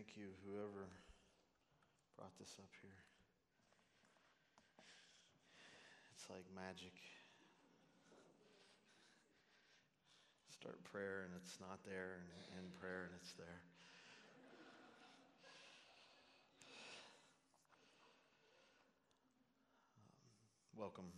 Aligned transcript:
Thank 0.00 0.16
you, 0.16 0.32
whoever 0.48 0.88
brought 2.16 2.32
this 2.38 2.56
up 2.58 2.70
here. 2.80 2.96
It's 6.16 6.24
like 6.30 6.46
magic. 6.56 6.96
Start 10.48 10.82
prayer 10.84 11.28
and 11.28 11.34
it's 11.36 11.60
not 11.60 11.84
there, 11.84 12.16
and 12.16 12.64
end 12.64 12.72
prayer 12.80 13.12
and 13.12 13.12
it's 13.20 13.34
there. 13.34 13.60
Um, 20.00 20.80
welcome. 20.80 21.12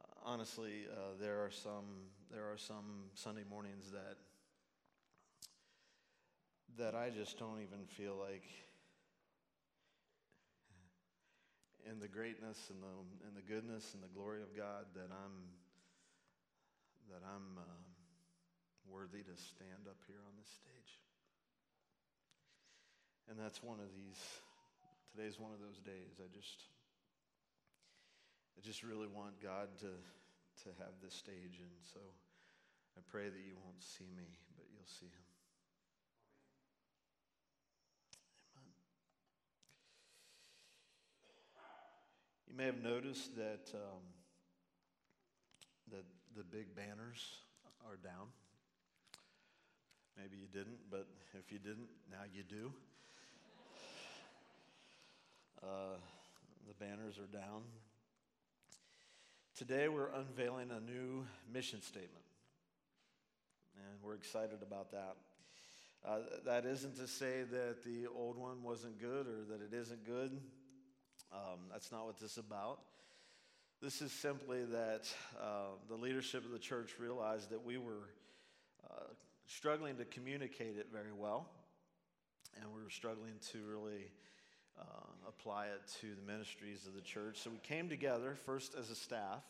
Uh, 0.00 0.32
honestly, 0.32 0.88
uh, 0.90 1.14
there 1.20 1.38
are 1.44 1.52
some 1.52 2.10
there 2.28 2.50
are 2.50 2.58
some 2.58 3.06
Sunday 3.14 3.44
mornings 3.48 3.88
that 3.92 4.16
that 6.76 6.94
I 6.94 7.10
just 7.10 7.38
don't 7.38 7.62
even 7.62 7.86
feel 7.96 8.14
like 8.18 8.44
in 11.88 11.98
the 12.00 12.08
greatness 12.08 12.68
and 12.68 12.82
the 12.82 12.92
and 13.24 13.32
the 13.32 13.46
goodness 13.46 13.94
and 13.94 14.02
the 14.02 14.12
glory 14.12 14.42
of 14.42 14.52
God 14.52 14.84
that 14.94 15.08
I'm 15.08 15.36
that 17.08 17.24
I'm 17.24 17.56
uh, 17.56 17.80
worthy 18.84 19.24
to 19.24 19.36
stand 19.36 19.88
up 19.88 19.96
here 20.04 20.20
on 20.20 20.36
this 20.36 20.52
stage. 20.52 20.92
And 23.28 23.40
that's 23.40 23.62
one 23.62 23.80
of 23.80 23.88
these 23.96 24.20
today's 25.12 25.40
one 25.40 25.52
of 25.52 25.60
those 25.60 25.80
days. 25.80 26.20
I 26.20 26.28
just 26.36 26.68
I 28.56 28.60
just 28.60 28.82
really 28.82 29.08
want 29.08 29.40
God 29.40 29.72
to 29.80 29.92
to 30.64 30.68
have 30.84 30.92
this 31.00 31.14
stage 31.14 31.62
and 31.62 31.72
so 31.94 32.00
I 32.96 33.00
pray 33.06 33.30
that 33.30 33.42
you 33.46 33.54
won't 33.64 33.80
see 33.80 34.10
me, 34.16 34.26
but 34.56 34.66
you'll 34.74 34.90
see 34.90 35.06
him. 35.06 35.27
You 42.48 42.56
may 42.56 42.64
have 42.64 42.82
noticed 42.82 43.36
that, 43.36 43.70
um, 43.74 44.00
that 45.90 46.04
the 46.34 46.42
big 46.42 46.74
banners 46.74 47.42
are 47.86 47.96
down. 47.96 48.28
Maybe 50.16 50.38
you 50.38 50.46
didn't, 50.50 50.78
but 50.90 51.06
if 51.38 51.52
you 51.52 51.58
didn't, 51.58 51.88
now 52.10 52.22
you 52.32 52.42
do. 52.42 52.72
Uh, 55.60 55.96
the 56.68 56.74
banners 56.74 57.18
are 57.18 57.26
down. 57.26 57.62
Today 59.56 59.88
we're 59.88 60.12
unveiling 60.12 60.70
a 60.70 60.78
new 60.78 61.26
mission 61.52 61.82
statement, 61.82 62.24
and 63.76 64.00
we're 64.00 64.14
excited 64.14 64.62
about 64.62 64.92
that. 64.92 65.16
Uh, 66.06 66.18
that 66.44 66.64
isn't 66.64 66.94
to 66.98 67.08
say 67.08 67.42
that 67.50 67.82
the 67.84 68.06
old 68.06 68.38
one 68.38 68.62
wasn't 68.62 69.00
good 69.00 69.26
or 69.26 69.42
that 69.50 69.60
it 69.60 69.76
isn't 69.76 70.06
good. 70.06 70.40
Um, 71.32 71.60
that's 71.70 71.92
not 71.92 72.06
what 72.06 72.18
this 72.18 72.32
is 72.32 72.38
about. 72.38 72.80
This 73.80 74.02
is 74.02 74.10
simply 74.10 74.64
that 74.64 75.08
uh, 75.40 75.76
the 75.88 75.94
leadership 75.94 76.44
of 76.44 76.50
the 76.50 76.58
church 76.58 76.94
realized 76.98 77.50
that 77.50 77.64
we 77.64 77.78
were 77.78 78.08
uh, 78.90 79.04
struggling 79.46 79.96
to 79.96 80.04
communicate 80.04 80.76
it 80.76 80.88
very 80.92 81.12
well, 81.16 81.48
and 82.60 82.64
we 82.74 82.82
were 82.82 82.90
struggling 82.90 83.34
to 83.52 83.58
really 83.70 84.10
uh, 84.80 84.82
apply 85.28 85.66
it 85.66 85.80
to 86.00 86.08
the 86.14 86.32
ministries 86.32 86.86
of 86.86 86.94
the 86.94 87.00
church. 87.00 87.38
So 87.38 87.50
we 87.50 87.58
came 87.58 87.88
together 87.88 88.34
first 88.46 88.74
as 88.74 88.90
a 88.90 88.96
staff 88.96 89.44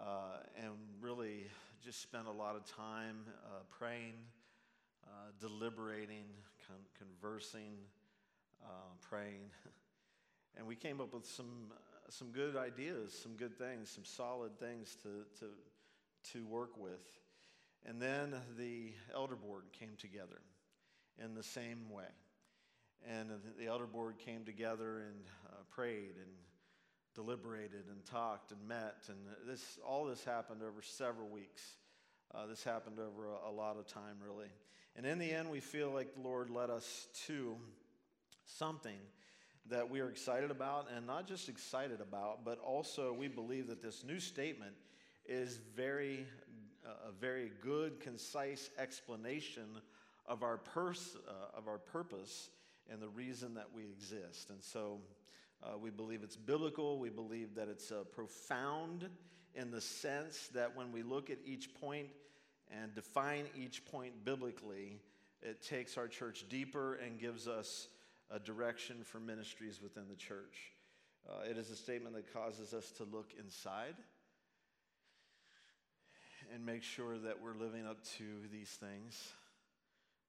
uh, 0.00 0.38
and 0.56 0.72
really 1.00 1.46
just 1.84 2.02
spent 2.02 2.26
a 2.26 2.32
lot 2.32 2.56
of 2.56 2.64
time 2.64 3.18
uh, 3.46 3.60
praying, 3.70 4.14
uh, 5.04 5.30
deliberating, 5.40 6.24
con- 6.66 6.76
conversing, 6.98 7.74
praying. 9.00 9.50
And 10.56 10.66
we 10.66 10.76
came 10.76 11.00
up 11.00 11.14
with 11.14 11.26
some, 11.26 11.70
uh, 11.70 12.10
some 12.10 12.28
good 12.30 12.56
ideas, 12.56 13.12
some 13.12 13.32
good 13.36 13.56
things, 13.58 13.90
some 13.90 14.04
solid 14.04 14.58
things 14.58 14.96
to, 15.02 15.08
to, 15.40 15.46
to 16.32 16.46
work 16.46 16.76
with. 16.76 17.00
And 17.86 18.00
then 18.00 18.34
the 18.56 18.92
elder 19.14 19.36
board 19.36 19.64
came 19.72 19.96
together 19.98 20.40
in 21.22 21.34
the 21.34 21.42
same 21.42 21.90
way. 21.90 22.04
And 23.08 23.30
the 23.58 23.66
elder 23.66 23.86
board 23.86 24.18
came 24.18 24.44
together 24.44 25.00
and 25.00 25.24
uh, 25.48 25.56
prayed 25.70 26.14
and 26.16 26.30
deliberated 27.14 27.84
and 27.90 28.04
talked 28.04 28.52
and 28.52 28.68
met. 28.68 28.96
And 29.08 29.18
this, 29.46 29.78
all 29.86 30.04
this 30.04 30.24
happened 30.24 30.62
over 30.62 30.82
several 30.82 31.28
weeks. 31.28 31.62
Uh, 32.34 32.46
this 32.46 32.62
happened 32.62 32.98
over 32.98 33.26
a, 33.26 33.50
a 33.50 33.52
lot 33.52 33.76
of 33.76 33.86
time, 33.86 34.16
really. 34.24 34.48
And 34.96 35.04
in 35.04 35.18
the 35.18 35.30
end, 35.30 35.50
we 35.50 35.60
feel 35.60 35.90
like 35.90 36.14
the 36.14 36.20
Lord 36.20 36.50
led 36.50 36.70
us 36.70 37.08
to 37.26 37.56
something 38.44 38.98
that 39.70 39.88
we 39.88 40.00
are 40.00 40.08
excited 40.08 40.50
about, 40.50 40.88
and 40.94 41.06
not 41.06 41.26
just 41.26 41.48
excited 41.48 42.00
about, 42.00 42.44
but 42.44 42.58
also 42.58 43.12
we 43.12 43.28
believe 43.28 43.68
that 43.68 43.82
this 43.82 44.04
new 44.04 44.18
statement 44.18 44.74
is 45.26 45.60
very, 45.76 46.26
uh, 46.84 47.08
a 47.08 47.12
very 47.12 47.52
good, 47.62 48.00
concise 48.00 48.70
explanation 48.78 49.66
of 50.26 50.42
our, 50.42 50.58
pers- 50.58 51.16
uh, 51.28 51.56
of 51.56 51.68
our 51.68 51.78
purpose 51.78 52.50
and 52.90 53.00
the 53.00 53.08
reason 53.08 53.54
that 53.54 53.68
we 53.74 53.84
exist. 53.84 54.50
And 54.50 54.62
so 54.62 54.98
uh, 55.62 55.78
we 55.78 55.90
believe 55.90 56.22
it's 56.22 56.36
biblical, 56.36 56.98
we 56.98 57.10
believe 57.10 57.54
that 57.54 57.68
it's 57.68 57.92
uh, 57.92 58.02
profound 58.12 59.08
in 59.54 59.70
the 59.70 59.80
sense 59.80 60.48
that 60.54 60.74
when 60.76 60.92
we 60.92 61.02
look 61.02 61.30
at 61.30 61.38
each 61.44 61.72
point 61.74 62.08
and 62.70 62.94
define 62.94 63.44
each 63.56 63.84
point 63.84 64.24
biblically, 64.24 64.98
it 65.42 65.62
takes 65.62 65.96
our 65.96 66.08
church 66.08 66.46
deeper 66.48 66.94
and 66.94 67.18
gives 67.18 67.46
us 67.46 67.88
a 68.32 68.38
direction 68.38 68.96
for 69.04 69.20
ministries 69.20 69.80
within 69.82 70.04
the 70.08 70.16
church. 70.16 70.72
Uh, 71.28 71.48
it 71.48 71.58
is 71.58 71.70
a 71.70 71.76
statement 71.76 72.14
that 72.14 72.32
causes 72.32 72.72
us 72.72 72.90
to 72.92 73.04
look 73.04 73.32
inside 73.38 73.94
and 76.52 76.64
make 76.64 76.82
sure 76.82 77.18
that 77.18 77.40
we're 77.40 77.54
living 77.54 77.86
up 77.86 78.02
to 78.16 78.24
these 78.50 78.70
things, 78.70 79.32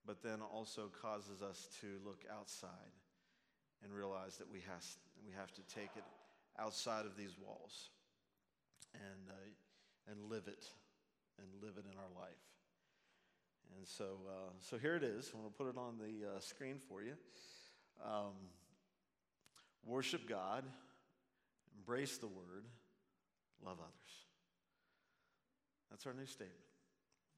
but 0.05 0.21
then 0.21 0.39
also 0.53 0.89
causes 1.01 1.41
us 1.41 1.67
to 1.81 1.87
look 2.05 2.23
outside 2.31 2.69
and 3.83 3.93
realize 3.93 4.37
that 4.37 4.49
we 4.51 4.59
have, 4.59 4.85
we 5.25 5.33
have 5.33 5.51
to 5.53 5.61
take 5.73 5.89
it 5.95 6.03
outside 6.59 7.05
of 7.05 7.17
these 7.17 7.35
walls 7.43 7.89
and, 8.93 9.29
uh, 9.29 10.11
and 10.11 10.29
live 10.29 10.47
it 10.47 10.65
and 11.39 11.47
live 11.61 11.77
it 11.77 11.85
in 11.91 11.97
our 11.97 12.21
life. 12.21 12.35
And 13.77 13.87
so, 13.87 14.05
uh, 14.27 14.51
so 14.59 14.77
here 14.77 14.95
it 14.95 15.03
is. 15.03 15.31
I'm 15.33 15.39
going 15.39 15.51
to 15.51 15.57
put 15.57 15.67
it 15.67 15.77
on 15.77 15.97
the 15.97 16.35
uh, 16.35 16.39
screen 16.39 16.77
for 16.87 17.01
you. 17.01 17.13
Um, 18.05 18.33
worship 19.85 20.27
God, 20.27 20.63
embrace 21.77 22.17
the 22.17 22.27
word, 22.27 22.65
love 23.65 23.77
others. 23.79 24.13
That's 25.89 26.05
our 26.05 26.13
new 26.13 26.25
statement. 26.25 26.57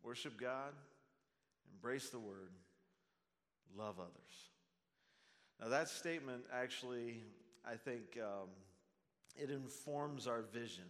Worship 0.04 0.40
God, 0.40 0.74
embrace 1.74 2.10
the 2.10 2.20
word, 2.20 2.52
love 3.78 4.00
others. 4.00 4.50
Now, 5.60 5.70
that 5.70 5.90
statement 5.90 6.44
actually, 6.54 7.22
I 7.66 7.76
think, 7.76 8.18
um, 8.22 8.50
it 9.36 9.50
informs 9.50 10.28
our 10.28 10.42
vision. 10.42 10.86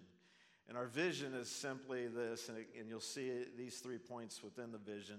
And 0.67 0.77
our 0.77 0.87
vision 0.87 1.33
is 1.33 1.49
simply 1.49 2.07
this, 2.07 2.49
and, 2.49 2.57
it, 2.57 2.67
and 2.79 2.89
you'll 2.89 2.99
see 2.99 3.31
these 3.57 3.77
three 3.77 3.97
points 3.97 4.43
within 4.43 4.71
the 4.71 4.77
vision. 4.77 5.17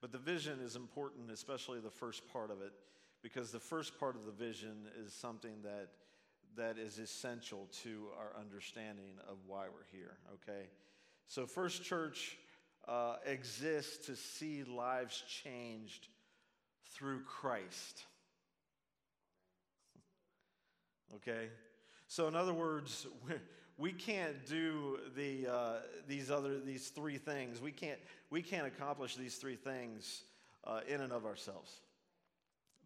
But 0.00 0.12
the 0.12 0.18
vision 0.18 0.60
is 0.60 0.76
important, 0.76 1.30
especially 1.30 1.80
the 1.80 1.90
first 1.90 2.26
part 2.32 2.50
of 2.50 2.62
it 2.62 2.72
because 3.22 3.50
the 3.50 3.60
first 3.60 3.98
part 3.98 4.16
of 4.16 4.24
the 4.24 4.32
vision 4.32 4.86
is 5.04 5.12
something 5.12 5.62
that 5.62 5.88
that 6.56 6.78
is 6.78 6.98
essential 6.98 7.68
to 7.82 8.06
our 8.18 8.40
understanding 8.40 9.12
of 9.28 9.36
why 9.46 9.66
we're 9.66 9.98
here 9.98 10.16
okay? 10.34 10.68
So 11.26 11.46
first 11.46 11.84
church 11.84 12.36
uh, 12.86 13.16
exists 13.26 14.06
to 14.06 14.16
see 14.16 14.64
lives 14.64 15.22
changed 15.44 16.08
through 16.92 17.20
christ. 17.24 18.04
Okay? 21.16 21.48
So 22.08 22.28
in 22.28 22.34
other 22.34 22.54
words 22.54 23.06
we 23.78 23.92
can't 23.92 24.46
do 24.46 24.98
the, 25.14 25.46
uh, 25.46 25.72
these 26.08 26.30
other 26.30 26.58
these 26.58 26.88
three 26.88 27.18
things. 27.18 27.60
We 27.60 27.72
can't 27.72 28.00
we 28.30 28.42
can't 28.42 28.66
accomplish 28.66 29.16
these 29.16 29.36
three 29.36 29.56
things 29.56 30.22
uh, 30.64 30.80
in 30.88 31.00
and 31.00 31.12
of 31.12 31.24
ourselves 31.24 31.80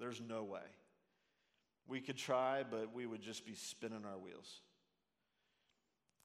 there's 0.02 0.20
no 0.20 0.42
way. 0.42 0.66
We 1.86 2.00
could 2.00 2.16
try, 2.16 2.64
but 2.68 2.92
we 2.92 3.06
would 3.06 3.22
just 3.22 3.46
be 3.46 3.54
spinning 3.54 4.04
our 4.04 4.18
wheels. 4.18 4.60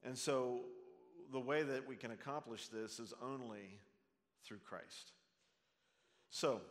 And 0.03 0.17
so, 0.17 0.61
the 1.32 1.39
way 1.39 1.61
that 1.61 1.88
we 1.88 1.95
can 1.95 2.09
accomplish 2.09 2.69
this 2.69 2.99
is 2.99 3.13
only 3.21 3.80
through 4.43 4.59
Christ. 4.67 5.11
So, 6.32 6.61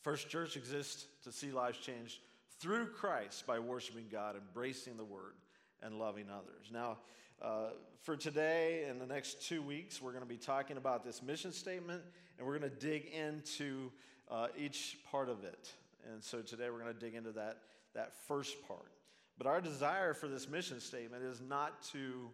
First 0.00 0.30
Church 0.30 0.56
exists 0.56 1.04
to 1.24 1.32
see 1.32 1.52
lives 1.52 1.76
changed 1.76 2.20
through 2.58 2.86
Christ 2.86 3.46
by 3.46 3.58
worshiping 3.58 4.06
God, 4.10 4.34
embracing 4.34 4.96
the 4.96 5.04
Word, 5.04 5.34
and 5.82 5.98
loving 5.98 6.26
others. 6.30 6.70
Now, 6.72 6.98
uh, 7.42 7.70
for 8.02 8.16
today 8.16 8.86
and 8.88 8.98
the 8.98 9.06
next 9.06 9.46
two 9.46 9.60
weeks, 9.60 10.00
we're 10.00 10.12
going 10.12 10.24
to 10.24 10.28
be 10.28 10.38
talking 10.38 10.78
about 10.78 11.04
this 11.04 11.22
mission 11.22 11.52
statement, 11.52 12.02
and 12.38 12.46
we're 12.46 12.58
going 12.58 12.70
to 12.70 12.78
dig 12.78 13.08
into 13.12 13.90
uh, 14.30 14.46
each 14.56 14.96
part 15.10 15.28
of 15.28 15.44
it. 15.44 15.74
And 16.12 16.22
so 16.22 16.40
today 16.40 16.70
we're 16.70 16.80
going 16.80 16.94
to 16.94 17.00
dig 17.00 17.14
into 17.14 17.32
that, 17.32 17.58
that 17.94 18.14
first 18.26 18.56
part. 18.66 18.92
But 19.38 19.46
our 19.46 19.60
desire 19.60 20.14
for 20.14 20.28
this 20.28 20.48
mission 20.48 20.80
statement 20.80 21.22
is 21.22 21.40
not 21.40 21.82
to, 21.92 22.30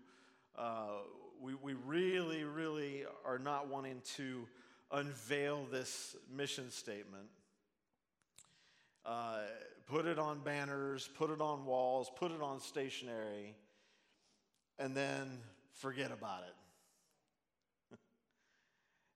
uh, 0.58 0.88
we, 1.40 1.54
we 1.54 1.74
really, 1.74 2.44
really 2.44 3.04
are 3.24 3.38
not 3.38 3.68
wanting 3.68 4.02
to 4.16 4.46
unveil 4.90 5.66
this 5.70 6.16
mission 6.34 6.70
statement. 6.70 7.26
Uh, 9.04 9.42
put 9.86 10.06
it 10.06 10.18
on 10.18 10.40
banners, 10.40 11.08
put 11.16 11.30
it 11.30 11.40
on 11.40 11.64
walls, 11.64 12.10
put 12.16 12.32
it 12.32 12.42
on 12.42 12.58
stationery, 12.58 13.54
and 14.78 14.96
then 14.96 15.38
forget 15.74 16.10
about 16.10 16.42
it. 17.92 17.98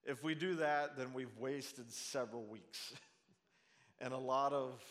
if 0.11 0.23
we 0.23 0.33
do 0.33 0.55
that, 0.55 0.97
then 0.97 1.13
we've 1.13 1.37
wasted 1.37 1.91
several 1.91 2.43
weeks 2.43 2.93
and 4.01 4.13
a 4.13 4.17
lot 4.17 4.53
of 4.53 4.83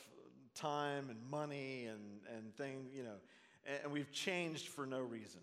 time 0.54 1.10
and 1.10 1.18
money 1.30 1.86
and, 1.86 2.00
and 2.36 2.54
things, 2.56 2.88
you 2.94 3.02
know, 3.02 3.16
and, 3.82 3.92
we've 3.92 4.12
changed 4.12 4.68
for 4.68 4.86
no 4.86 5.00
reason. 5.00 5.40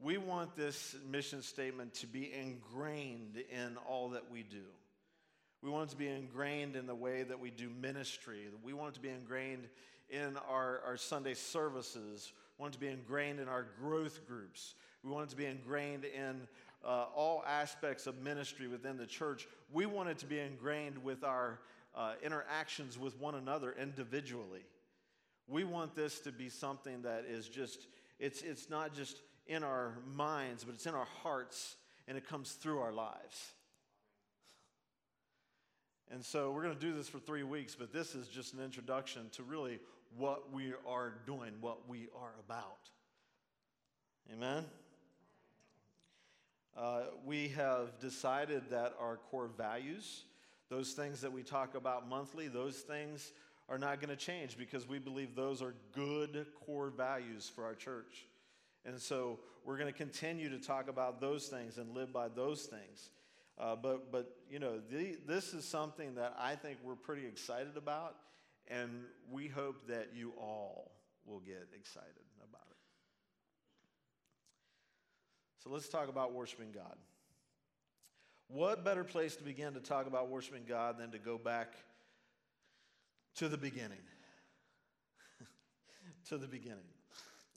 We 0.00 0.16
want 0.16 0.54
this 0.54 0.94
mission 1.10 1.42
statement 1.42 1.94
to 1.94 2.06
be 2.06 2.32
ingrained 2.32 3.42
in 3.50 3.76
all 3.88 4.10
that 4.10 4.30
we 4.30 4.42
do. 4.42 4.64
We 5.62 5.70
want 5.70 5.88
it 5.88 5.90
to 5.90 5.96
be 5.96 6.08
ingrained 6.08 6.76
in 6.76 6.86
the 6.86 6.94
way 6.94 7.24
that 7.24 7.40
we 7.40 7.50
do 7.50 7.68
ministry. 7.68 8.46
We 8.62 8.72
want 8.72 8.90
it 8.90 8.94
to 8.94 9.00
be 9.00 9.08
ingrained 9.08 9.66
in 10.08 10.36
our, 10.48 10.80
our 10.86 10.96
Sunday 10.96 11.34
services. 11.34 12.32
We 12.56 12.62
want 12.62 12.74
it 12.74 12.78
to 12.78 12.80
be 12.80 12.92
ingrained 12.92 13.40
in 13.40 13.48
our 13.48 13.66
growth 13.80 14.26
groups. 14.28 14.74
We 15.02 15.10
want 15.10 15.26
it 15.26 15.30
to 15.30 15.36
be 15.36 15.46
ingrained 15.46 16.04
in 16.04 16.46
uh, 16.84 17.06
all 17.14 17.42
aspects 17.46 18.06
of 18.06 18.22
ministry 18.22 18.68
within 18.68 18.96
the 18.96 19.06
church. 19.06 19.48
We 19.72 19.86
want 19.86 20.08
it 20.10 20.18
to 20.18 20.26
be 20.26 20.38
ingrained 20.38 21.02
with 21.02 21.24
our 21.24 21.58
uh, 21.94 22.14
interactions 22.22 22.98
with 22.98 23.18
one 23.18 23.34
another 23.34 23.74
individually. 23.80 24.64
We 25.46 25.64
want 25.64 25.94
this 25.94 26.20
to 26.20 26.32
be 26.32 26.48
something 26.48 27.02
that 27.02 27.24
is 27.28 27.48
just, 27.48 27.86
it's, 28.18 28.42
it's 28.42 28.68
not 28.68 28.94
just 28.94 29.20
in 29.46 29.64
our 29.64 29.94
minds, 30.14 30.64
but 30.64 30.74
it's 30.74 30.86
in 30.86 30.94
our 30.94 31.08
hearts 31.22 31.76
and 32.06 32.16
it 32.16 32.28
comes 32.28 32.52
through 32.52 32.80
our 32.80 32.92
lives. 32.92 33.52
And 36.10 36.24
so 36.24 36.50
we're 36.50 36.62
going 36.62 36.74
to 36.74 36.80
do 36.80 36.94
this 36.94 37.08
for 37.08 37.18
three 37.18 37.42
weeks, 37.42 37.74
but 37.74 37.92
this 37.92 38.14
is 38.14 38.28
just 38.28 38.54
an 38.54 38.60
introduction 38.62 39.28
to 39.32 39.42
really 39.42 39.78
what 40.16 40.52
we 40.52 40.72
are 40.86 41.14
doing, 41.26 41.52
what 41.60 41.88
we 41.88 42.08
are 42.18 42.32
about. 42.46 42.88
Amen? 44.32 44.64
Uh, 46.76 47.02
we 47.26 47.48
have 47.48 47.98
decided 47.98 48.62
that 48.70 48.94
our 49.00 49.16
core 49.30 49.50
values, 49.56 50.24
those 50.70 50.92
things 50.92 51.20
that 51.22 51.32
we 51.32 51.42
talk 51.42 51.74
about 51.74 52.08
monthly, 52.08 52.48
those 52.48 52.76
things 52.76 53.32
are 53.68 53.78
not 53.78 54.00
going 54.00 54.10
to 54.10 54.16
change 54.16 54.56
because 54.56 54.88
we 54.88 54.98
believe 54.98 55.34
those 55.34 55.62
are 55.62 55.74
good 55.94 56.46
core 56.64 56.90
values 56.90 57.50
for 57.54 57.64
our 57.64 57.74
church. 57.74 58.26
And 58.84 59.00
so 59.00 59.38
we're 59.64 59.76
going 59.76 59.92
to 59.92 59.96
continue 59.96 60.48
to 60.50 60.58
talk 60.58 60.88
about 60.88 61.20
those 61.20 61.48
things 61.48 61.76
and 61.78 61.94
live 61.94 62.12
by 62.12 62.28
those 62.28 62.62
things. 62.62 63.10
Uh, 63.58 63.76
but, 63.76 64.12
but, 64.12 64.36
you 64.50 64.58
know, 64.58 64.80
the, 64.90 65.18
this 65.26 65.52
is 65.52 65.64
something 65.64 66.14
that 66.14 66.34
I 66.38 66.54
think 66.54 66.78
we're 66.82 66.94
pretty 66.94 67.26
excited 67.26 67.76
about, 67.76 68.14
and 68.68 68.90
we 69.30 69.48
hope 69.48 69.88
that 69.88 70.10
you 70.14 70.32
all 70.38 70.92
will 71.26 71.40
get 71.40 71.68
excited 71.74 72.08
about 72.38 72.62
it. 72.70 72.76
So 75.62 75.70
let's 75.70 75.88
talk 75.88 76.08
about 76.08 76.32
worshiping 76.32 76.68
God. 76.72 76.96
What 78.50 78.82
better 78.82 79.04
place 79.04 79.36
to 79.36 79.44
begin 79.44 79.74
to 79.74 79.80
talk 79.80 80.06
about 80.06 80.30
worshiping 80.30 80.62
God 80.66 80.96
than 80.98 81.10
to 81.10 81.18
go 81.18 81.36
back 81.36 81.74
to 83.34 83.46
the 83.46 83.58
beginning? 83.58 83.98
to 86.30 86.38
the 86.38 86.46
beginning. 86.46 86.78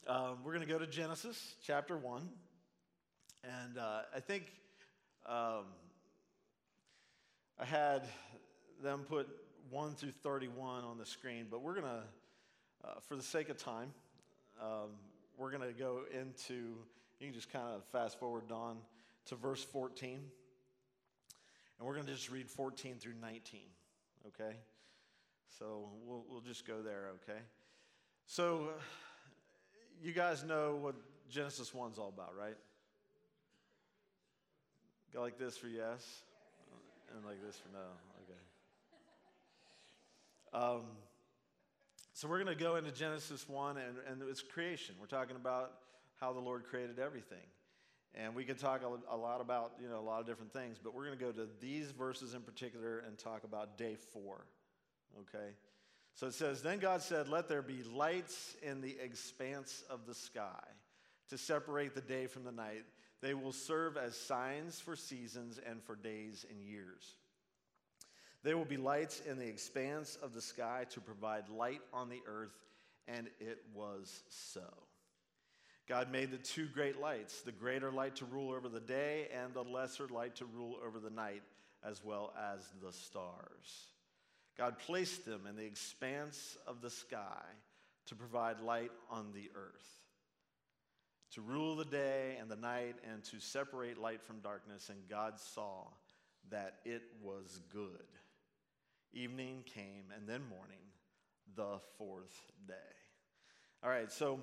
Um, 0.06 0.40
we're 0.44 0.54
going 0.54 0.68
to 0.68 0.72
go 0.72 0.78
to 0.78 0.86
Genesis 0.88 1.56
chapter 1.66 1.96
1. 1.98 2.28
And 3.46 3.78
uh, 3.78 4.02
I 4.14 4.20
think 4.20 4.52
um, 5.26 5.64
I 7.58 7.64
had 7.64 8.04
them 8.84 9.06
put 9.08 9.30
1 9.70 9.96
through 9.96 10.12
31 10.12 10.84
on 10.84 10.98
the 10.98 11.06
screen, 11.06 11.48
but 11.50 11.62
we're 11.62 11.76
going 11.76 11.86
to, 11.86 12.04
uh, 12.84 13.00
for 13.08 13.16
the 13.16 13.24
sake 13.24 13.48
of 13.48 13.56
time, 13.56 13.94
um, 14.62 14.90
we're 15.38 15.52
going 15.52 15.66
to 15.66 15.74
go 15.74 16.02
into, 16.14 16.76
you 17.22 17.28
can 17.28 17.34
just 17.34 17.50
kind 17.50 17.68
of 17.74 17.82
fast 17.94 18.20
forward, 18.20 18.50
Don, 18.50 18.76
to 19.28 19.36
verse 19.36 19.64
14. 19.64 20.20
And 21.82 21.88
we're 21.88 21.96
going 21.96 22.06
to 22.06 22.14
just 22.14 22.30
read 22.30 22.48
14 22.48 22.98
through 23.00 23.16
19, 23.20 23.62
okay? 24.28 24.56
So 25.58 25.90
we'll, 26.06 26.24
we'll 26.30 26.42
just 26.42 26.68
go 26.68 26.84
there, 26.84 27.10
okay? 27.24 27.40
So 28.28 28.68
you 30.00 30.12
guys 30.12 30.44
know 30.44 30.78
what 30.80 30.94
Genesis 31.28 31.72
1's 31.72 31.98
all 31.98 32.10
about, 32.10 32.36
right? 32.40 32.56
Go 35.12 35.22
like 35.22 35.40
this 35.40 35.58
for 35.58 35.70
yes, 35.70 36.22
and 37.16 37.26
like 37.26 37.44
this 37.44 37.58
for 37.58 37.70
no. 37.74 37.80
Okay. 40.54 40.76
Um, 40.76 40.82
so 42.14 42.28
we're 42.28 42.44
going 42.44 42.56
to 42.56 42.64
go 42.64 42.76
into 42.76 42.92
Genesis 42.92 43.50
1, 43.50 43.78
and, 43.78 43.96
and 44.08 44.22
it's 44.30 44.44
creation. 44.44 44.94
We're 45.02 45.08
talking 45.08 45.36
about 45.36 45.72
how 46.20 46.32
the 46.32 46.42
Lord 46.42 46.64
created 46.64 47.00
everything. 47.00 47.48
And 48.14 48.36
we 48.36 48.44
could 48.44 48.60
talk 48.60 48.82
a, 48.84 49.16
lot 49.16 49.40
about, 49.40 49.74
you 49.82 49.88
know, 49.88 50.00
a 50.00 50.02
lot 50.02 50.20
of 50.20 50.28
different 50.28 50.52
things, 50.52 50.78
but 50.84 50.94
we're 50.94 51.06
going 51.06 51.18
to 51.18 51.24
go 51.24 51.32
to 51.32 51.48
these 51.62 51.92
verses 51.92 52.34
in 52.34 52.42
particular 52.42 53.00
and 53.08 53.18
talk 53.18 53.46
about 53.46 53.78
day 53.78 53.96
four, 54.12 54.46
okay? 55.20 55.52
So 56.16 56.28
it 56.28 56.34
says, 56.34 56.62
Then 56.62 56.80
God 56.80 57.02
said, 57.02 57.30
Let 57.30 57.48
there 57.48 57.62
be 57.62 57.84
lights 57.84 58.56
in 58.62 58.82
the 58.82 58.98
expanse 59.02 59.84
of 59.90 60.06
the 60.06 60.14
sky 60.14 60.64
to 61.30 61.38
separate 61.38 61.96
the 61.96 62.02
day 62.02 62.28
from 62.28 62.44
the 62.44 62.52
night. 62.52 62.84
They 63.22 63.34
will 63.34 63.54
serve 63.54 63.96
as 63.96 64.18
signs 64.18 64.80
for 64.80 64.96
seasons 64.96 65.60
and 65.66 65.82
for 65.82 65.96
days 65.96 66.46
and 66.50 66.62
years. 66.62 67.16
There 68.44 68.58
will 68.58 68.66
be 68.66 68.78
lights 68.78 69.22
in 69.30 69.38
the 69.38 69.48
expanse 69.48 70.18
of 70.22 70.34
the 70.34 70.42
sky 70.42 70.86
to 70.90 71.00
provide 71.00 71.48
light 71.48 71.82
on 71.94 72.10
the 72.10 72.22
earth, 72.28 72.58
and 73.08 73.30
it 73.40 73.60
was 73.74 74.24
so. 74.30 74.68
God 75.88 76.12
made 76.12 76.32
the 76.32 76.38
two 76.38 76.68
great 76.68 77.00
lights 77.02 77.42
the 77.42 77.52
greater 77.52 77.92
light 77.92 78.16
to 78.18 78.26
rule 78.26 78.52
over 78.54 78.70
the 78.70 78.80
day, 78.80 79.28
and 79.34 79.54
the 79.54 79.64
lesser 79.64 80.08
light 80.08 80.36
to 80.38 80.46
rule 80.46 80.78
over 80.86 81.00
the 81.00 81.10
night, 81.10 81.44
as 81.84 82.04
well 82.04 82.34
as 82.54 82.72
the 82.82 82.94
stars. 82.94 83.88
God 84.58 84.78
placed 84.80 85.26
them 85.26 85.42
in 85.50 85.56
the 85.56 85.66
expanse 85.66 86.58
of 86.68 86.82
the 86.82 86.90
sky 86.90 87.44
to 88.08 88.16
provide 88.16 88.60
light 88.60 88.92
on 89.10 89.32
the 89.34 89.50
earth, 89.56 89.88
to 91.34 91.42
rule 91.42 91.76
the 91.76 91.86
day 91.86 92.38
and 92.40 92.50
the 92.50 92.56
night, 92.56 92.96
and 93.10 93.24
to 93.26 93.40
separate 93.40 93.98
light 93.98 94.22
from 94.22 94.40
darkness. 94.40 94.90
And 94.90 95.00
God 95.10 95.40
saw 95.40 95.88
that 96.52 96.76
it 96.86 97.04
was 97.24 97.62
good. 97.72 98.06
Evening 99.14 99.64
came, 99.66 100.06
and 100.16 100.28
then 100.28 100.42
morning, 100.48 100.78
the 101.56 101.80
fourth 101.98 102.52
day. 102.68 102.74
All 103.84 103.90
right, 103.90 104.12
so 104.12 104.40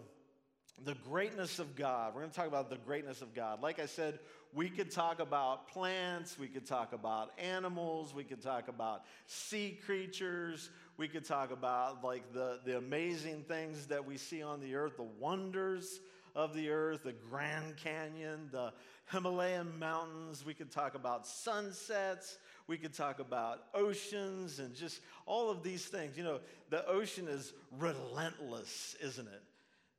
the 0.85 0.95
greatness 1.09 1.59
of 1.59 1.76
God. 1.76 2.14
We're 2.14 2.20
going 2.20 2.31
to 2.31 2.37
talk 2.37 2.47
about 2.47 2.70
the 2.70 2.76
greatness 2.76 3.22
of 3.22 3.35
God. 3.35 3.62
Like 3.62 3.79
I 3.79 3.87
said, 3.87 4.18
we 4.55 4.68
could 4.68 4.91
talk 4.91 5.20
about 5.20 5.68
plants, 5.68 6.39
we 6.39 6.49
could 6.49 6.66
talk 6.66 6.93
about 6.93 7.31
animals, 7.39 8.14
we 8.14 8.24
could 8.24 8.43
talk 8.43 8.68
about 8.68 9.05
sea 9.26 9.79
creatures, 9.85 10.70
we 10.97 11.07
could 11.09 11.24
talk 11.24 11.51
about 11.51 12.03
like 12.03 12.33
the, 12.33 12.61
the 12.64 12.79
amazing 12.79 13.45
things 13.47 13.87
that 13.87 14.07
we 14.07 14.16
see 14.16 14.43
on 14.43 14.61
the 14.61 14.74
earth, 14.74 14.97
the 14.97 15.03
wonders 15.03 16.01
of 16.35 16.55
the 16.55 16.70
earth, 16.70 17.03
the 17.03 17.14
Grand 17.31 17.76
Canyon, 17.76 18.49
the 18.53 18.72
Himalayan 19.11 19.79
mountains. 19.79 20.45
We 20.45 20.55
could 20.55 20.70
talk 20.70 20.95
about 20.95 21.26
sunsets. 21.26 22.39
We 22.66 22.79
could 22.79 22.95
talk 22.95 23.18
about 23.18 23.64
oceans 23.74 24.59
and 24.59 24.74
just 24.74 25.01
all 25.26 25.51
of 25.51 25.62
these 25.62 25.85
things. 25.85 26.16
You 26.16 26.24
know, 26.24 26.41
the 26.70 26.87
ocean 26.87 27.26
is 27.29 27.53
relentless, 27.79 28.95
isn't 29.03 29.26
it? 29.26 29.43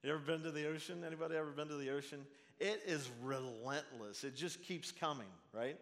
You 0.04 0.12
ever 0.12 0.20
been 0.20 0.44
to 0.44 0.52
the 0.52 0.68
ocean? 0.68 1.04
Anybody 1.06 1.36
ever 1.36 1.52
been 1.52 1.68
to 1.68 1.76
the 1.76 1.90
ocean? 1.90 2.26
It 2.60 2.82
is 2.86 3.10
relentless. 3.22 4.24
It 4.24 4.36
just 4.36 4.62
keeps 4.64 4.92
coming, 4.92 5.28
right? 5.54 5.78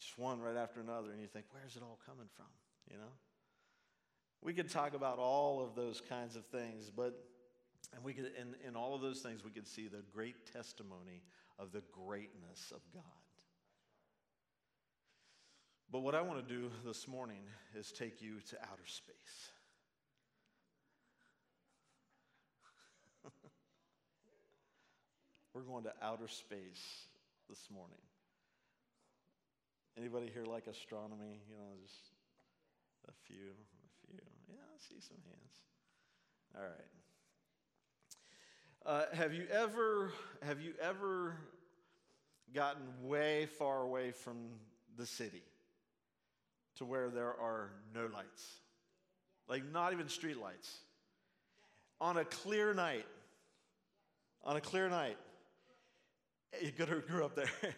Just 0.00 0.18
one 0.18 0.40
right 0.40 0.56
after 0.56 0.80
another, 0.80 1.10
and 1.10 1.20
you 1.20 1.26
think, 1.26 1.46
where's 1.52 1.76
it 1.76 1.82
all 1.82 1.98
coming 2.06 2.28
from? 2.36 2.46
You 2.90 2.98
know? 2.98 3.12
We 4.42 4.52
could 4.52 4.70
talk 4.70 4.94
about 4.94 5.18
all 5.18 5.62
of 5.62 5.74
those 5.74 6.00
kinds 6.00 6.36
of 6.36 6.46
things, 6.46 6.90
but 6.94 7.24
and 7.94 8.04
we 8.04 8.12
could 8.12 8.30
in, 8.38 8.54
in 8.66 8.76
all 8.76 8.94
of 8.94 9.00
those 9.00 9.20
things 9.20 9.44
we 9.44 9.50
could 9.50 9.66
see 9.66 9.88
the 9.88 10.02
great 10.12 10.52
testimony 10.52 11.22
of 11.58 11.72
the 11.72 11.82
greatness 11.92 12.72
of 12.74 12.80
God. 12.92 13.02
But 15.90 16.00
what 16.00 16.14
I 16.14 16.20
want 16.20 16.46
to 16.46 16.54
do 16.54 16.70
this 16.84 17.08
morning 17.08 17.40
is 17.74 17.90
take 17.90 18.20
you 18.20 18.40
to 18.50 18.56
outer 18.62 18.86
space. 18.86 19.52
We're 25.58 25.64
going 25.64 25.82
to 25.84 25.92
outer 26.00 26.28
space 26.28 27.08
this 27.50 27.58
morning. 27.74 27.98
Anybody 29.98 30.30
here 30.32 30.44
like 30.44 30.68
astronomy? 30.68 31.40
You 31.50 31.56
know, 31.56 31.72
just 31.82 32.12
A 33.08 33.12
few, 33.26 33.36
a 33.38 34.06
few. 34.06 34.20
Yeah, 34.48 34.54
I 34.54 34.78
see 34.78 35.00
some 35.00 35.16
hands. 35.26 35.54
All 36.54 36.62
right. 36.62 36.90
Uh, 38.86 39.16
have 39.16 39.34
you 39.34 39.46
ever 39.52 40.12
have 40.42 40.60
you 40.60 40.74
ever 40.80 41.34
gotten 42.54 42.84
way 43.02 43.46
far 43.46 43.82
away 43.82 44.12
from 44.12 44.36
the 44.96 45.06
city 45.06 45.42
to 46.76 46.84
where 46.84 47.10
there 47.10 47.34
are 47.34 47.70
no 47.92 48.02
lights, 48.14 48.60
like 49.48 49.64
not 49.72 49.92
even 49.92 50.08
street 50.08 50.38
lights, 50.40 50.72
on 52.00 52.16
a 52.16 52.24
clear 52.24 52.74
night? 52.74 53.06
On 54.44 54.56
a 54.56 54.60
clear 54.60 54.88
night, 54.88 55.16
you 56.62 56.72
could 56.72 56.88
have 56.88 57.06
grew 57.06 57.24
up 57.24 57.34
there, 57.34 57.50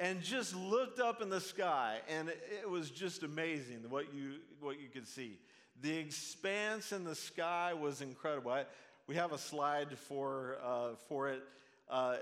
and 0.00 0.22
just 0.22 0.54
looked 0.54 1.00
up 1.00 1.22
in 1.22 1.28
the 1.28 1.40
sky, 1.40 1.98
and 2.08 2.28
it 2.28 2.68
was 2.68 2.90
just 2.90 3.22
amazing 3.22 3.84
what 3.88 4.14
you 4.14 4.36
what 4.60 4.80
you 4.80 4.88
could 4.88 5.06
see. 5.06 5.38
The 5.82 5.96
expanse 5.96 6.92
in 6.92 7.04
the 7.04 7.14
sky 7.14 7.72
was 7.72 8.02
incredible. 8.02 8.50
I, 8.50 8.64
we 9.06 9.14
have 9.16 9.32
a 9.32 9.38
slide 9.38 9.98
for, 9.98 10.58
uh, 10.62 10.90
for 11.08 11.30
it. 11.30 11.42
Uh, 11.88 12.16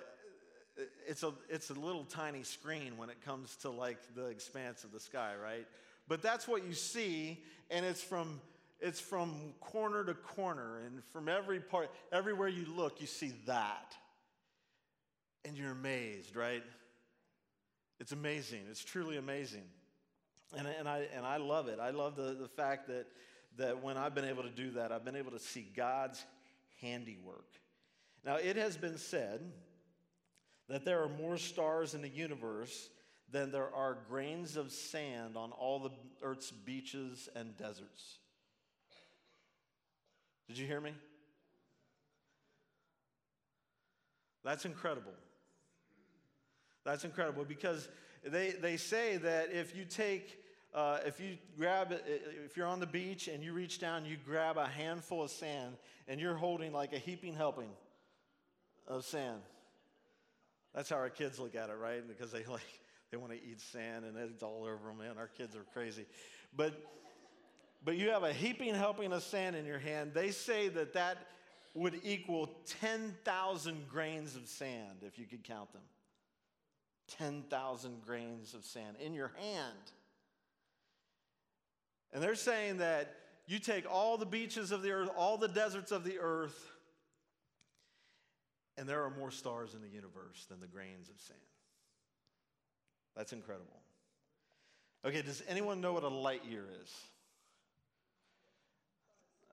it's, 1.06 1.22
a, 1.22 1.32
it's 1.48 1.70
a 1.70 1.74
little 1.74 2.04
tiny 2.04 2.44
screen 2.44 2.96
when 2.96 3.10
it 3.10 3.20
comes 3.24 3.56
to 3.56 3.70
like 3.70 3.98
the 4.14 4.26
expanse 4.26 4.84
of 4.84 4.92
the 4.92 5.00
sky, 5.00 5.32
right? 5.42 5.66
But 6.06 6.22
that's 6.22 6.46
what 6.46 6.64
you 6.64 6.72
see, 6.72 7.42
and 7.70 7.84
it's 7.84 8.02
from, 8.02 8.40
it's 8.80 9.00
from 9.00 9.52
corner 9.60 10.04
to 10.04 10.14
corner, 10.14 10.78
and 10.86 11.02
from 11.12 11.28
every 11.28 11.60
part, 11.60 11.90
everywhere 12.12 12.48
you 12.48 12.64
look, 12.74 13.00
you 13.00 13.06
see 13.06 13.32
that. 13.46 13.96
And 15.44 15.56
you're 15.56 15.72
amazed, 15.72 16.36
right? 16.36 16.62
It's 18.00 18.12
amazing. 18.12 18.62
It's 18.70 18.84
truly 18.84 19.16
amazing. 19.16 19.64
And, 20.56 20.66
and, 20.66 20.88
I, 20.88 21.06
and 21.14 21.26
I 21.26 21.36
love 21.36 21.68
it. 21.68 21.78
I 21.80 21.90
love 21.90 22.16
the, 22.16 22.36
the 22.40 22.48
fact 22.48 22.88
that, 22.88 23.06
that 23.56 23.82
when 23.82 23.96
I've 23.96 24.14
been 24.14 24.24
able 24.24 24.42
to 24.42 24.50
do 24.50 24.70
that, 24.72 24.92
I've 24.92 25.04
been 25.04 25.16
able 25.16 25.32
to 25.32 25.38
see 25.38 25.68
God's 25.76 26.24
handiwork. 26.80 27.46
Now, 28.24 28.36
it 28.36 28.56
has 28.56 28.76
been 28.76 28.98
said 28.98 29.40
that 30.68 30.84
there 30.84 31.02
are 31.02 31.08
more 31.08 31.38
stars 31.38 31.94
in 31.94 32.02
the 32.02 32.08
universe 32.08 32.90
than 33.30 33.50
there 33.50 33.74
are 33.74 33.98
grains 34.08 34.56
of 34.56 34.72
sand 34.72 35.36
on 35.36 35.52
all 35.52 35.78
the 35.80 35.90
earth's 36.22 36.50
beaches 36.50 37.28
and 37.34 37.56
deserts. 37.56 38.18
Did 40.46 40.56
you 40.56 40.66
hear 40.66 40.80
me? 40.80 40.92
That's 44.44 44.64
incredible. 44.64 45.12
That's 46.88 47.04
incredible 47.04 47.44
because 47.44 47.86
they, 48.24 48.52
they 48.52 48.78
say 48.78 49.18
that 49.18 49.52
if 49.52 49.76
you 49.76 49.84
take, 49.84 50.42
uh, 50.72 51.00
if 51.04 51.20
you 51.20 51.36
grab, 51.58 51.92
if 51.92 52.56
you're 52.56 52.66
on 52.66 52.80
the 52.80 52.86
beach 52.86 53.28
and 53.28 53.44
you 53.44 53.52
reach 53.52 53.78
down, 53.78 54.06
you 54.06 54.16
grab 54.24 54.56
a 54.56 54.66
handful 54.66 55.22
of 55.22 55.30
sand 55.30 55.76
and 56.08 56.18
you're 56.18 56.34
holding 56.34 56.72
like 56.72 56.94
a 56.94 56.98
heaping 56.98 57.34
helping 57.34 57.68
of 58.86 59.04
sand. 59.04 59.42
That's 60.74 60.88
how 60.88 60.96
our 60.96 61.10
kids 61.10 61.38
look 61.38 61.54
at 61.54 61.68
it, 61.68 61.76
right? 61.76 62.02
Because 62.08 62.32
they 62.32 62.44
like 62.50 62.62
they 63.10 63.18
want 63.18 63.32
to 63.32 63.38
eat 63.38 63.60
sand 63.60 64.06
and 64.06 64.16
it's 64.16 64.42
all 64.42 64.62
over 64.62 64.88
them. 64.88 64.96
Man, 64.96 65.18
our 65.18 65.28
kids 65.28 65.54
are 65.54 65.66
crazy. 65.74 66.06
But 66.56 66.72
but 67.84 67.96
you 67.96 68.08
have 68.10 68.22
a 68.22 68.32
heaping 68.32 68.74
helping 68.74 69.12
of 69.12 69.22
sand 69.22 69.56
in 69.56 69.66
your 69.66 69.78
hand. 69.78 70.12
They 70.14 70.30
say 70.30 70.68
that 70.68 70.94
that 70.94 71.18
would 71.74 72.00
equal 72.02 72.48
10,000 72.80 73.88
grains 73.90 74.36
of 74.36 74.48
sand 74.48 75.02
if 75.02 75.18
you 75.18 75.26
could 75.26 75.44
count 75.44 75.70
them. 75.74 75.82
10,000 77.08 78.02
grains 78.04 78.54
of 78.54 78.64
sand 78.64 78.96
in 79.00 79.14
your 79.14 79.32
hand. 79.40 79.78
And 82.12 82.22
they're 82.22 82.34
saying 82.34 82.78
that 82.78 83.14
you 83.46 83.58
take 83.58 83.90
all 83.90 84.16
the 84.16 84.26
beaches 84.26 84.72
of 84.72 84.82
the 84.82 84.90
earth, 84.92 85.10
all 85.16 85.38
the 85.38 85.48
deserts 85.48 85.90
of 85.92 86.04
the 86.04 86.18
earth, 86.18 86.70
and 88.76 88.88
there 88.88 89.02
are 89.02 89.10
more 89.10 89.30
stars 89.30 89.74
in 89.74 89.82
the 89.82 89.88
universe 89.88 90.46
than 90.48 90.60
the 90.60 90.66
grains 90.66 91.08
of 91.08 91.20
sand. 91.20 91.38
That's 93.16 93.32
incredible. 93.32 93.80
Okay, 95.04 95.22
does 95.22 95.42
anyone 95.48 95.80
know 95.80 95.92
what 95.92 96.04
a 96.04 96.08
light 96.08 96.44
year 96.48 96.64
is? 96.82 96.94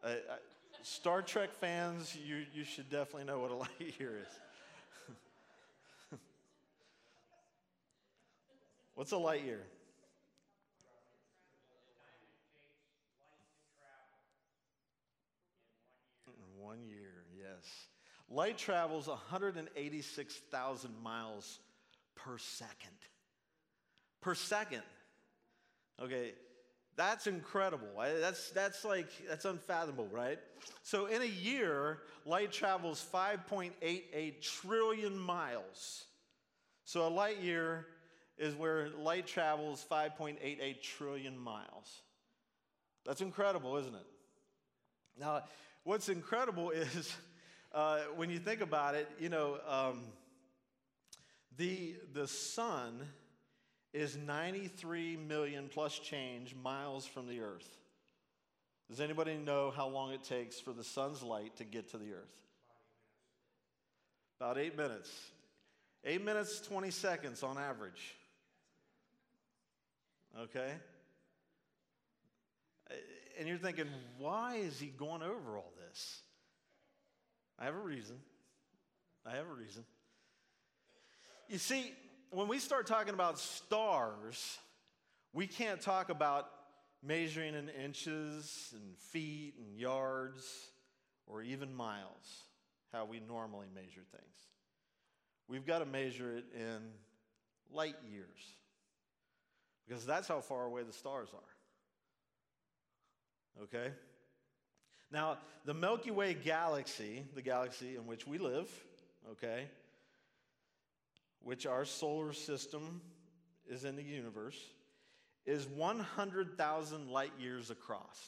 Uh, 0.04 0.08
uh, 0.08 0.36
Star 0.84 1.22
Trek 1.22 1.54
fans, 1.54 2.16
you, 2.16 2.46
you 2.54 2.64
should 2.64 2.90
definitely 2.90 3.24
know 3.24 3.40
what 3.40 3.52
a 3.52 3.56
light 3.56 4.00
year 4.00 4.20
is. 4.22 4.40
What's 8.96 9.12
a 9.12 9.18
light 9.18 9.44
year? 9.44 9.62
One 16.58 16.80
year, 16.88 17.26
yes. 17.38 17.66
Light 18.30 18.58
travels 18.58 19.08
186,000 19.08 20.92
miles 21.04 21.60
per 22.16 22.38
second. 22.38 22.98
Per 24.22 24.34
second. 24.34 24.82
Okay, 26.02 26.32
that's 26.96 27.28
incredible. 27.28 27.88
That's, 27.98 28.50
that's 28.52 28.86
like, 28.86 29.10
that's 29.28 29.46
unfathomable, 29.46 30.08
right? 30.12 30.40
So 30.84 31.08
in 31.08 31.22
a 31.22 31.26
year, 31.26 32.00
light 32.26 32.52
travels 32.52 33.06
5.88 33.14 34.42
trillion 34.42 35.18
miles. 35.18 36.06
So 36.86 37.06
a 37.06 37.10
light 37.10 37.42
year 37.42 37.88
is 38.38 38.56
where 38.56 38.90
light 38.90 39.28
travels 39.28 39.86
5.88 39.90 40.82
trillion 40.82 41.38
miles. 41.38 42.02
That's 43.06 43.22
incredible, 43.22 43.78
isn't 43.78 43.96
it? 43.96 44.06
Now, 45.20 45.44
what's 45.84 46.10
incredible 46.10 46.70
is 46.72 47.16
uh, 47.74 48.00
when 48.16 48.30
you 48.30 48.40
think 48.40 48.62
about 48.62 48.96
it, 48.96 49.10
you 49.20 49.30
know, 49.30 49.58
um, 49.68 50.02
the, 51.58 51.96
the 52.14 52.28
sun 52.28 53.02
is 53.94 54.18
93 54.18 55.18
million 55.18 55.70
plus 55.72 56.00
change 56.00 56.54
miles 56.62 57.06
from 57.06 57.28
the 57.28 57.40
earth. 57.40 57.78
Does 58.90 59.00
anybody 59.00 59.36
know 59.36 59.72
how 59.76 59.88
long 59.88 60.12
it 60.12 60.24
takes 60.24 60.60
for 60.60 60.74
the 60.74 60.84
sun's 60.84 61.24
light 61.24 61.56
to 61.58 61.64
get 61.64 61.90
to 61.92 61.98
the 61.98 62.12
earth? 62.12 62.36
About 64.40 64.58
eight 64.58 64.78
minutes. 64.78 65.10
Eight 66.04 66.24
minutes, 66.24 66.60
20 66.62 66.92
seconds 66.92 67.42
on 67.42 67.58
average. 67.58 68.16
Okay? 70.44 70.74
And 73.40 73.48
you're 73.48 73.58
thinking, 73.58 73.88
why 74.18 74.56
is 74.56 74.80
he 74.80 74.88
going 74.88 75.22
over 75.22 75.58
all 75.58 75.74
this? 75.88 76.22
I 77.58 77.66
have 77.66 77.76
a 77.76 77.80
reason. 77.80 78.18
I 79.26 79.36
have 79.36 79.48
a 79.48 79.54
reason. 79.54 79.84
You 81.48 81.58
see, 81.58 81.94
when 82.32 82.48
we 82.48 82.60
start 82.60 82.86
talking 82.86 83.14
about 83.14 83.40
stars, 83.40 84.58
we 85.34 85.48
can't 85.48 85.80
talk 85.80 86.10
about 86.10 86.50
measuring 87.02 87.56
in 87.56 87.70
inches 87.70 88.74
and 88.74 88.98
feet 88.98 89.54
and 89.60 89.78
yards 89.78 90.46
or 91.28 91.42
even 91.42 91.74
miles, 91.74 92.44
how 92.92 93.06
we 93.06 93.20
normally 93.20 93.68
measure 93.74 94.04
things. 94.12 94.36
We've 95.48 95.66
got 95.66 95.80
to 95.80 95.86
measure 95.86 96.38
it 96.38 96.46
in 96.56 96.82
light 97.72 97.96
years 98.12 98.56
because 99.88 100.06
that's 100.06 100.28
how 100.28 100.42
far 100.42 100.66
away 100.66 100.84
the 100.84 100.94
stars 100.94 101.30
are. 101.34 101.40
Okay? 103.64 103.92
Now, 105.12 105.38
the 105.66 105.74
Milky 105.74 106.12
Way 106.12 106.34
galaxy, 106.34 107.24
the 107.36 107.42
galaxy 107.42 107.96
in 107.96 108.06
which 108.06 108.28
we 108.28 108.38
live, 108.38 108.70
okay, 109.32 109.68
which 111.42 111.66
our 111.66 111.86
solar 111.86 112.34
system 112.34 113.02
is 113.70 113.86
in 113.86 113.96
the 113.96 114.04
universe, 114.04 114.60
is 115.46 115.68
100,000 115.68 117.10
light 117.10 117.32
years 117.40 117.70
across. 117.70 118.20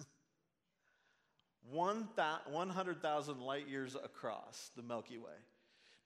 100,000 1.70 3.40
light 3.40 3.68
years 3.68 3.96
across 3.96 4.70
the 4.76 4.82
Milky 4.82 5.18
Way. 5.18 5.32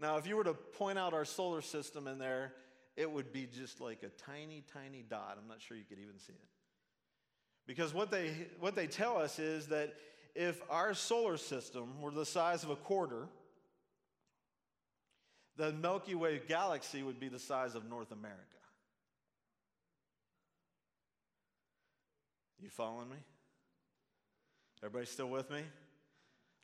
Now, 0.01 0.17
if 0.17 0.27
you 0.27 0.37
were 0.37 0.45
to 0.45 0.55
point 0.55 0.99
out 0.99 1.15
our 1.15 1.25
solar 1.25 1.61
system 1.61 2.09
in 2.09 2.19
there, 2.19 2.53
it 2.97 3.11
would 3.11 3.33
be 3.33 3.47
just 3.47 3.81
like 3.81 4.03
a 4.03 4.09
tiny, 4.23 4.63
tiny 4.73 5.05
dot. 5.09 5.39
I'm 5.41 5.49
not 5.49 5.61
sure 5.61 5.77
you 5.77 5.85
could 5.89 5.99
even 5.99 6.19
see 6.19 6.33
it. 6.33 6.49
Because 7.67 7.95
what 7.95 8.11
they, 8.11 8.33
what 8.61 8.75
they 8.75 8.87
tell 8.87 9.17
us 9.17 9.39
is 9.39 9.69
that 9.69 9.95
if 10.35 10.61
our 10.69 10.95
solar 10.95 11.37
system 11.37 12.01
were 12.01 12.11
the 12.11 12.27
size 12.27 12.63
of 12.63 12.71
a 12.71 12.77
quarter, 12.77 13.29
the 15.57 15.73
Milky 15.73 16.15
Way 16.15 16.41
galaxy 16.47 17.03
would 17.03 17.19
be 17.19 17.29
the 17.29 17.39
size 17.39 17.75
of 17.75 17.89
North 17.89 18.13
America. 18.13 18.41
You 22.61 22.71
following 22.71 23.09
me? 23.11 23.17
Everybody 24.83 25.07
still 25.07 25.29
with 25.29 25.51
me? 25.51 25.61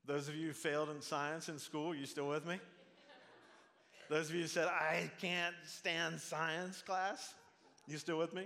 Those 0.05 0.27
of 0.27 0.35
you 0.35 0.47
who 0.47 0.53
failed 0.53 0.89
in 0.89 1.01
science 1.01 1.47
in 1.47 1.59
school, 1.59 1.95
you 1.95 2.05
still 2.05 2.27
with 2.27 2.45
me? 2.45 2.59
Those 4.11 4.27
of 4.27 4.35
you 4.35 4.41
who 4.41 4.47
said, 4.49 4.67
I 4.67 5.09
can't 5.21 5.55
stand 5.65 6.19
science 6.19 6.81
class, 6.81 7.33
you 7.87 7.97
still 7.97 8.17
with 8.17 8.33
me? 8.33 8.45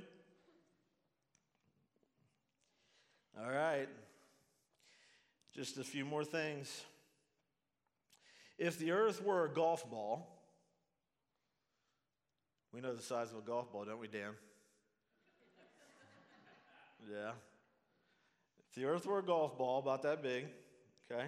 All 3.35 3.49
right. 3.49 3.87
Just 5.55 5.79
a 5.79 5.83
few 5.83 6.05
more 6.05 6.23
things. 6.23 6.83
If 8.59 8.77
the 8.77 8.91
earth 8.91 9.23
were 9.25 9.45
a 9.45 9.49
golf 9.49 9.89
ball, 9.89 10.39
we 12.71 12.79
know 12.79 12.93
the 12.93 13.01
size 13.01 13.31
of 13.31 13.39
a 13.39 13.41
golf 13.41 13.71
ball, 13.71 13.85
don't 13.85 13.99
we, 13.99 14.07
Dan? 14.07 14.33
yeah. 17.11 17.31
If 18.69 18.75
the 18.75 18.85
earth 18.85 19.07
were 19.07 19.17
a 19.17 19.23
golf 19.23 19.57
ball, 19.57 19.79
about 19.79 20.03
that 20.03 20.21
big, 20.21 20.45
okay, 21.11 21.25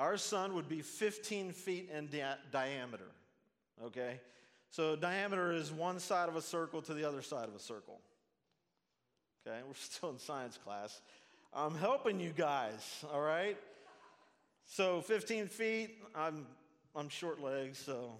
our 0.00 0.16
sun 0.16 0.54
would 0.54 0.66
be 0.66 0.80
15 0.80 1.52
feet 1.52 1.90
in 1.94 2.06
di- 2.06 2.34
diameter, 2.50 3.10
okay? 3.84 4.18
So 4.70 4.96
diameter 4.96 5.52
is 5.52 5.70
one 5.70 6.00
side 6.00 6.30
of 6.30 6.36
a 6.36 6.42
circle 6.42 6.80
to 6.82 6.94
the 6.94 7.06
other 7.06 7.20
side 7.20 7.48
of 7.48 7.54
a 7.54 7.58
circle. 7.58 8.00
Okay, 9.46 9.58
we're 9.68 9.74
still 9.74 10.08
in 10.08 10.18
science 10.18 10.56
class. 10.56 11.02
I'm 11.52 11.74
helping 11.74 12.18
you 12.18 12.30
guys, 12.30 13.04
all 13.12 13.20
right? 13.20 13.58
So 14.64 15.02
15 15.02 15.48
feet, 15.48 15.98
I'm, 16.14 16.46
I'm 16.96 17.10
short 17.10 17.42
legs, 17.42 17.78
so, 17.78 18.12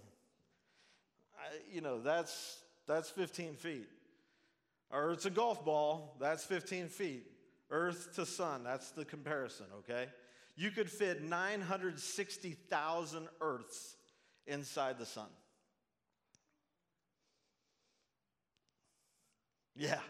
I, 1.39 1.57
you 1.73 1.81
know, 1.81 1.99
that's, 2.03 2.59
that's 2.87 3.09
15 3.09 3.55
feet. 3.55 3.89
Or 4.91 5.13
it's 5.13 5.25
a 5.25 5.31
golf 5.31 5.65
ball, 5.65 6.15
that's 6.21 6.45
15 6.45 6.89
feet. 6.89 7.25
Earth 7.71 8.15
to 8.17 8.27
sun, 8.27 8.65
that's 8.65 8.91
the 8.91 9.07
comparison, 9.07 9.67
okay? 9.79 10.09
You 10.61 10.71
could 10.71 10.91
fit 10.91 11.23
960,000 11.23 13.29
Earths 13.41 13.97
inside 14.47 14.99
the 14.99 15.07
sun. 15.07 15.29
Yeah, 19.75 20.01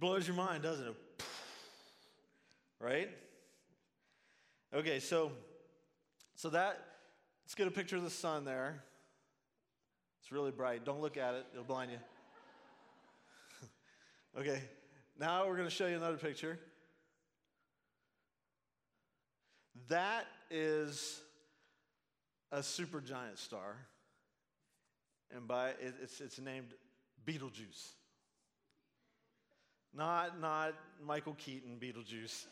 blows 0.00 0.26
your 0.26 0.36
mind, 0.36 0.62
doesn't 0.62 0.86
it? 0.86 0.94
Right? 2.80 3.10
Okay, 4.72 5.00
so 5.00 5.32
so 6.34 6.48
that 6.48 6.82
let's 7.44 7.54
get 7.54 7.68
a 7.68 7.70
picture 7.70 7.98
of 7.98 8.04
the 8.04 8.10
sun 8.10 8.46
there. 8.46 8.82
It's 10.22 10.32
really 10.32 10.50
bright. 10.50 10.86
Don't 10.86 11.02
look 11.02 11.18
at 11.18 11.34
it, 11.34 11.44
it'll 11.52 11.62
blind 11.62 11.90
you. 11.90 11.98
okay, 14.40 14.62
now 15.20 15.46
we're 15.46 15.56
going 15.56 15.68
to 15.68 15.74
show 15.74 15.86
you 15.86 15.96
another 15.96 16.16
picture. 16.16 16.58
That 19.88 20.26
is 20.50 21.20
a 22.50 22.58
supergiant 22.58 23.36
star, 23.36 23.76
and 25.34 25.46
by 25.46 25.70
it, 25.70 25.94
it's, 26.02 26.20
it's 26.20 26.38
named 26.38 26.68
Betelgeuse. 27.24 27.94
Not, 29.92 30.40
not 30.40 30.74
Michael 31.04 31.36
Keaton 31.38 31.78
Beetlejuice. 31.80 32.46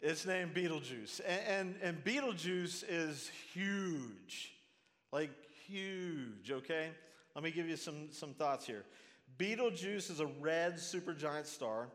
It's 0.00 0.26
named 0.26 0.54
Betelgeuse. 0.54 1.20
And, 1.20 1.40
and, 1.48 1.74
and 1.82 2.04
Betelgeuse 2.04 2.84
is 2.88 3.30
huge. 3.52 4.52
Like 5.12 5.30
huge, 5.66 6.50
okay? 6.50 6.88
Let 7.34 7.44
me 7.44 7.50
give 7.50 7.68
you 7.68 7.76
some, 7.76 8.08
some 8.10 8.34
thoughts 8.34 8.66
here. 8.66 8.84
Betelgeuse 9.38 10.10
is 10.10 10.20
a 10.20 10.26
red 10.26 10.76
supergiant 10.76 11.46
star. 11.46 11.88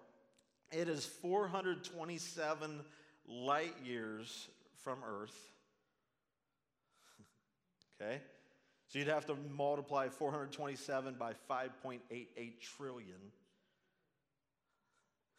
It 0.71 0.87
is 0.87 1.05
427 1.05 2.81
light 3.27 3.75
years 3.83 4.49
from 4.83 4.99
Earth. 5.05 5.35
okay? 8.01 8.21
So 8.87 8.99
you'd 8.99 9.07
have 9.07 9.25
to 9.27 9.35
multiply 9.49 10.09
427 10.09 11.15
by 11.17 11.33
5.88 11.49 11.99
trillion. 12.61 13.31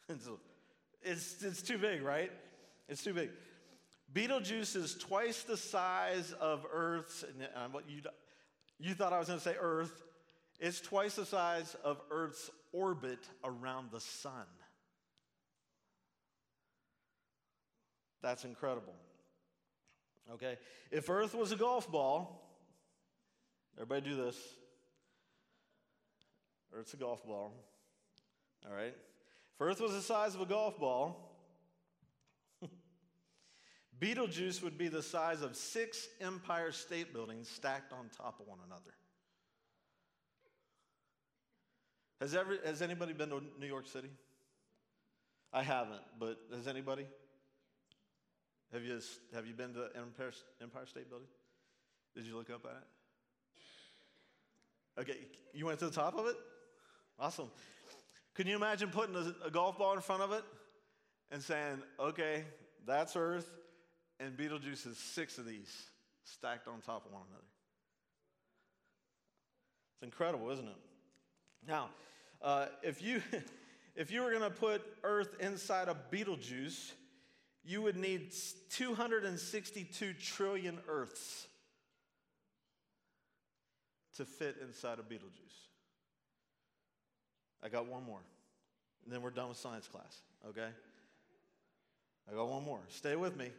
it's, 1.01 1.41
it's 1.41 1.61
too 1.61 1.77
big, 1.77 2.01
right? 2.01 2.31
It's 2.89 3.03
too 3.03 3.13
big. 3.13 3.29
Betelgeuse 4.13 4.75
is 4.75 4.95
twice 4.95 5.43
the 5.43 5.57
size 5.57 6.33
of 6.33 6.65
Earth's, 6.71 7.23
and 7.23 7.73
what 7.73 7.89
you, 7.89 8.01
you 8.79 8.93
thought 8.93 9.13
I 9.13 9.19
was 9.19 9.27
going 9.27 9.39
to 9.39 9.43
say 9.43 9.55
Earth. 9.59 10.03
It's 10.59 10.79
twice 10.79 11.15
the 11.15 11.25
size 11.25 11.75
of 11.83 11.99
Earth's 12.11 12.49
orbit 12.71 13.19
around 13.43 13.91
the 13.91 13.99
sun. 13.99 14.45
That's 18.25 18.43
incredible. 18.43 18.95
Okay? 20.33 20.57
If 20.89 21.11
Earth 21.11 21.35
was 21.35 21.51
a 21.51 21.55
golf 21.55 21.91
ball, 21.91 22.41
everybody 23.77 24.01
do 24.01 24.15
this. 24.15 24.35
Earth's 26.73 26.95
a 26.95 26.97
golf 26.97 27.23
ball. 27.23 27.53
All 28.67 28.75
right? 28.75 28.95
If 28.95 29.61
Earth 29.61 29.79
was 29.79 29.91
the 29.91 30.01
size 30.01 30.33
of 30.33 30.41
a 30.41 30.47
golf 30.47 30.79
ball, 30.79 31.37
Betelgeuse 33.99 34.59
would 34.63 34.75
be 34.75 34.87
the 34.87 35.03
size 35.03 35.43
of 35.43 35.55
six 35.55 36.07
Empire 36.19 36.71
State 36.71 37.13
Buildings 37.13 37.47
stacked 37.47 37.93
on 37.93 38.09
top 38.17 38.39
of 38.39 38.47
one 38.47 38.57
another. 38.65 38.95
Has, 42.19 42.33
ever, 42.33 42.57
has 42.65 42.81
anybody 42.81 43.13
been 43.13 43.29
to 43.29 43.43
New 43.59 43.67
York 43.67 43.85
City? 43.85 44.09
I 45.53 45.61
haven't, 45.61 46.01
but 46.19 46.39
has 46.51 46.67
anybody? 46.67 47.05
Have 48.75 48.83
you, 48.83 48.99
have 49.33 49.47
you 49.47 49.53
been 49.53 49.73
to 49.75 49.87
Empire, 49.95 50.33
Empire 50.61 50.85
State 50.85 51.07
Building? 51.07 51.29
Did 52.13 52.25
you 52.25 52.35
look 52.35 52.49
up 52.49 52.65
at 52.65 52.83
it? 54.97 55.01
Okay, 55.01 55.17
you 55.53 55.65
went 55.65 55.79
to 55.79 55.85
the 55.85 55.95
top 55.95 56.19
of 56.19 56.25
it? 56.27 56.35
Awesome. 57.17 57.49
Can 58.33 58.47
you 58.47 58.57
imagine 58.57 58.89
putting 58.89 59.15
a, 59.15 59.33
a 59.45 59.49
golf 59.49 59.77
ball 59.77 59.93
in 59.93 60.01
front 60.01 60.23
of 60.23 60.33
it 60.33 60.43
and 61.31 61.41
saying, 61.41 61.81
okay, 61.97 62.43
that's 62.85 63.15
Earth, 63.15 63.49
and 64.19 64.35
Betelgeuse 64.35 64.85
is 64.85 64.97
six 64.97 65.37
of 65.37 65.45
these 65.45 65.73
stacked 66.25 66.67
on 66.67 66.81
top 66.81 67.05
of 67.05 67.13
one 67.13 67.23
another? 67.29 67.45
It's 69.93 70.03
incredible, 70.03 70.51
isn't 70.51 70.67
it? 70.67 70.75
Now, 71.65 71.91
uh, 72.41 72.65
if 72.83 73.01
you 73.01 73.21
if 73.95 74.11
you 74.11 74.21
were 74.21 74.31
going 74.31 74.41
to 74.41 74.49
put 74.49 74.81
Earth 75.05 75.37
inside 75.39 75.87
of 75.87 76.11
Betelgeuse, 76.11 76.91
you 77.65 77.81
would 77.81 77.97
need 77.97 78.31
262 78.69 80.13
trillion 80.13 80.77
Earths 80.87 81.47
to 84.17 84.25
fit 84.25 84.57
inside 84.61 84.99
of 84.99 85.09
Betelgeuse. 85.09 85.69
I 87.63 87.69
got 87.69 87.87
one 87.87 88.05
more. 88.05 88.21
And 89.03 89.13
then 89.13 89.21
we're 89.21 89.31
done 89.31 89.49
with 89.49 89.57
science 89.57 89.87
class, 89.87 90.21
okay? 90.47 90.69
I 92.29 92.35
got 92.35 92.47
one 92.47 92.63
more. 92.63 92.79
Stay 92.89 93.15
with 93.15 93.35
me. 93.35 93.51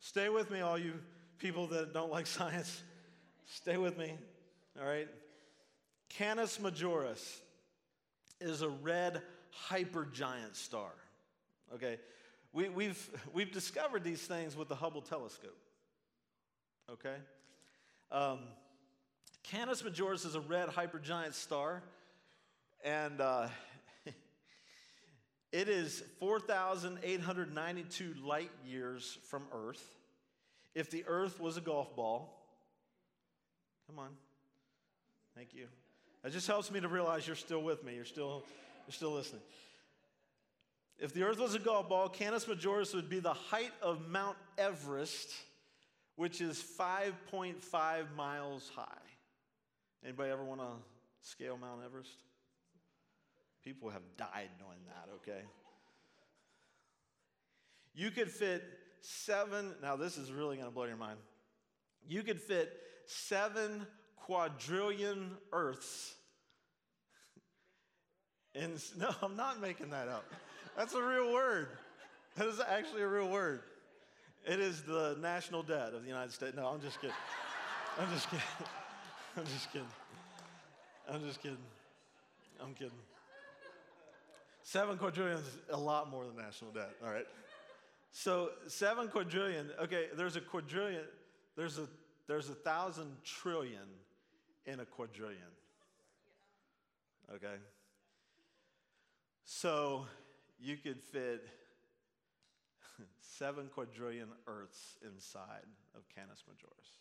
Stay 0.00 0.28
with 0.28 0.50
me, 0.50 0.60
all 0.60 0.78
you 0.78 0.94
people 1.38 1.66
that 1.68 1.92
don't 1.92 2.10
like 2.10 2.26
science. 2.38 2.82
Stay 3.46 3.76
with 3.78 3.96
me, 3.96 4.12
all 4.78 4.86
right? 4.86 5.08
Canis 6.10 6.58
Majoris 6.58 7.40
is 8.40 8.62
a 8.62 8.68
red 8.68 9.22
hypergiant 9.68 10.54
star, 10.54 10.90
okay? 11.74 11.98
We, 12.52 12.68
we've, 12.68 13.10
we've 13.32 13.52
discovered 13.52 14.04
these 14.04 14.22
things 14.22 14.56
with 14.56 14.68
the 14.68 14.74
Hubble 14.74 15.02
telescope, 15.02 15.58
okay? 16.90 17.16
Um, 18.10 18.38
Canis 19.42 19.82
Majoris 19.82 20.26
is 20.26 20.34
a 20.34 20.40
red 20.40 20.68
hypergiant 20.68 21.34
star. 21.34 21.82
And 22.84 23.20
uh, 23.20 23.48
it 25.52 25.68
is 25.68 26.02
4,892 26.20 28.14
light 28.24 28.50
years 28.66 29.18
from 29.28 29.44
Earth. 29.52 29.82
If 30.74 30.90
the 30.90 31.04
Earth 31.06 31.40
was 31.40 31.56
a 31.56 31.60
golf 31.60 31.96
ball, 31.96 32.46
come 33.86 33.98
on. 33.98 34.10
Thank 35.34 35.54
you. 35.54 35.66
It 36.24 36.30
just 36.30 36.46
helps 36.46 36.70
me 36.70 36.80
to 36.80 36.88
realize 36.88 37.26
you're 37.26 37.36
still 37.36 37.62
with 37.62 37.82
me. 37.84 37.94
You're 37.94 38.04
still, 38.04 38.42
you're 38.86 38.92
still 38.92 39.12
listening. 39.12 39.42
If 40.98 41.12
the 41.12 41.22
Earth 41.22 41.38
was 41.38 41.54
a 41.54 41.60
golf 41.60 41.88
ball, 41.88 42.08
Canis 42.08 42.46
Majoris 42.46 42.92
would 42.94 43.08
be 43.08 43.20
the 43.20 43.32
height 43.32 43.72
of 43.80 44.08
Mount 44.08 44.36
Everest, 44.56 45.32
which 46.16 46.40
is 46.40 46.62
5.5 46.78 48.14
miles 48.16 48.70
high. 48.74 48.84
Anybody 50.04 50.30
ever 50.30 50.44
want 50.44 50.60
to 50.60 50.66
scale 51.22 51.56
Mount 51.56 51.82
Everest? 51.84 52.10
People 53.64 53.90
have 53.90 54.02
died 54.16 54.50
knowing 54.60 54.78
that, 54.86 55.08
okay? 55.16 55.44
You 57.94 58.10
could 58.10 58.30
fit 58.30 58.64
seven, 59.00 59.74
now 59.80 59.94
this 59.94 60.16
is 60.16 60.32
really 60.32 60.56
going 60.56 60.68
to 60.68 60.74
blow 60.74 60.84
your 60.84 60.96
mind. 60.96 61.18
You 62.08 62.22
could 62.22 62.40
fit 62.40 62.72
seven 63.06 63.86
quadrillion 64.16 65.30
Earths. 65.52 66.14
In, 68.54 68.78
no, 68.98 69.10
I'm 69.22 69.36
not 69.36 69.60
making 69.60 69.90
that 69.90 70.08
up. 70.08 70.24
That's 70.78 70.94
a 70.94 71.02
real 71.02 71.32
word. 71.32 71.70
That 72.36 72.46
is 72.46 72.60
actually 72.60 73.02
a 73.02 73.08
real 73.08 73.28
word. 73.28 73.62
It 74.46 74.60
is 74.60 74.82
the 74.82 75.16
national 75.20 75.64
debt 75.64 75.92
of 75.92 76.02
the 76.02 76.08
United 76.08 76.32
States. 76.32 76.54
No, 76.56 76.68
I'm 76.68 76.80
just 76.80 77.00
kidding. 77.00 77.16
I'm 77.98 78.08
just 78.14 78.30
kidding. 78.30 78.46
I'm 79.36 79.44
just 79.46 79.72
kidding. 79.72 79.88
I'm 81.10 81.26
just 81.26 81.42
kidding. 81.42 81.58
I'm 82.62 82.74
kidding. 82.74 82.92
Seven 84.62 84.98
quadrillion 84.98 85.38
is 85.38 85.58
a 85.70 85.76
lot 85.76 86.10
more 86.12 86.24
than 86.24 86.36
national 86.36 86.70
debt. 86.70 86.92
All 87.04 87.10
right. 87.10 87.26
So 88.12 88.50
seven 88.68 89.08
quadrillion. 89.08 89.70
Okay, 89.82 90.06
there's 90.16 90.36
a 90.36 90.40
quadrillion. 90.40 91.06
There's 91.56 91.78
a 91.78 91.88
there's 92.28 92.50
a 92.50 92.54
thousand 92.54 93.16
trillion 93.24 93.88
in 94.64 94.78
a 94.78 94.84
quadrillion. 94.84 95.42
Okay. 97.34 97.56
So 99.44 100.06
you 100.58 100.76
could 100.76 101.00
fit 101.00 101.46
seven 103.20 103.68
quadrillion 103.72 104.28
Earths 104.46 104.96
inside 105.06 105.66
of 105.94 106.02
Canis 106.14 106.42
Majoris. 106.48 106.98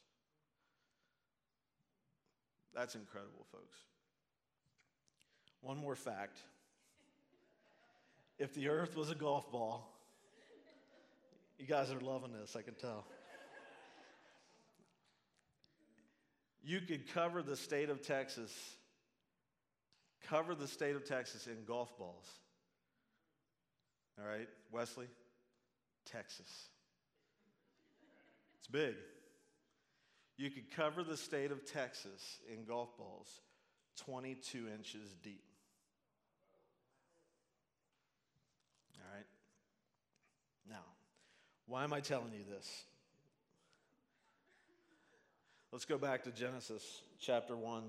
That's 2.76 2.96
incredible, 2.96 3.46
folks. 3.52 3.78
One 5.62 5.78
more 5.78 5.96
fact. 5.96 6.40
If 8.38 8.54
the 8.54 8.70
earth 8.70 8.96
was 8.96 9.10
a 9.10 9.16
golf 9.16 9.52
ball, 9.52 9.92
you 11.58 11.66
guys 11.66 11.90
are 11.92 12.00
loving 12.00 12.34
this, 12.34 12.56
I 12.56 12.62
can 12.62 12.76
tell. 12.76 13.06
You 16.64 16.82
could 16.82 17.12
cover 17.12 17.42
the 17.42 17.56
state 17.56 17.90
of 17.90 18.02
Texas, 18.02 18.52
cover 20.28 20.54
the 20.54 20.68
state 20.68 20.96
of 20.96 21.04
Texas 21.04 21.48
in 21.48 21.64
golf 21.66 21.98
balls. 21.98 22.28
All 24.20 24.28
right, 24.28 24.48
Wesley? 24.72 25.08
Texas. 26.06 26.70
It's 28.60 28.68
big. 28.68 28.96
You 30.38 30.50
could 30.50 30.72
cover 30.72 31.04
the 31.04 31.18
state 31.18 31.52
of 31.52 31.66
Texas 31.66 32.40
in 32.52 32.66
golf 32.66 32.96
balls 32.98 33.42
22 34.06 34.68
inches 34.78 35.16
deep. 35.24 35.44
All 38.96 39.16
right? 39.16 39.26
Now, 40.70 40.86
why 41.66 41.84
am 41.84 41.94
I 41.94 42.00
telling 42.00 42.34
you 42.34 42.44
this? 42.50 42.84
Let's 45.72 45.86
go 45.86 45.98
back 45.98 46.24
to 46.24 46.32
Genesis 46.32 47.02
chapter 47.20 47.56
1, 47.56 47.84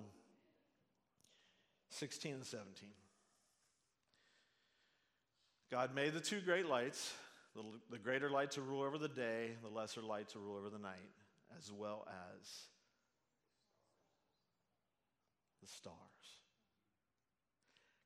16 1.90 2.34
and 2.34 2.44
17. 2.44 2.90
God 5.70 5.94
made 5.94 6.14
the 6.14 6.20
two 6.20 6.40
great 6.40 6.66
lights, 6.66 7.12
the, 7.54 7.62
the 7.90 7.98
greater 7.98 8.30
light 8.30 8.52
to 8.52 8.62
rule 8.62 8.82
over 8.82 8.96
the 8.98 9.08
day, 9.08 9.50
the 9.62 9.68
lesser 9.68 10.00
light 10.00 10.28
to 10.30 10.38
rule 10.38 10.56
over 10.56 10.70
the 10.70 10.78
night 10.78 11.10
as 11.58 11.70
well 11.72 12.06
as 12.08 12.48
the 15.60 15.68
stars. 15.68 15.94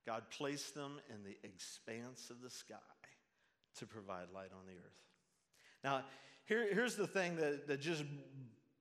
God 0.06 0.24
placed 0.30 0.74
them 0.74 1.00
in 1.10 1.22
the 1.22 1.36
expanse 1.44 2.30
of 2.30 2.42
the 2.42 2.50
sky 2.50 2.76
to 3.78 3.86
provide 3.86 4.26
light 4.34 4.50
on 4.52 4.66
the 4.66 4.72
earth. 4.72 5.00
Now, 5.84 6.04
here, 6.44 6.66
here's 6.72 6.96
the 6.96 7.06
thing 7.06 7.36
that, 7.36 7.68
that 7.68 7.80
just 7.80 8.04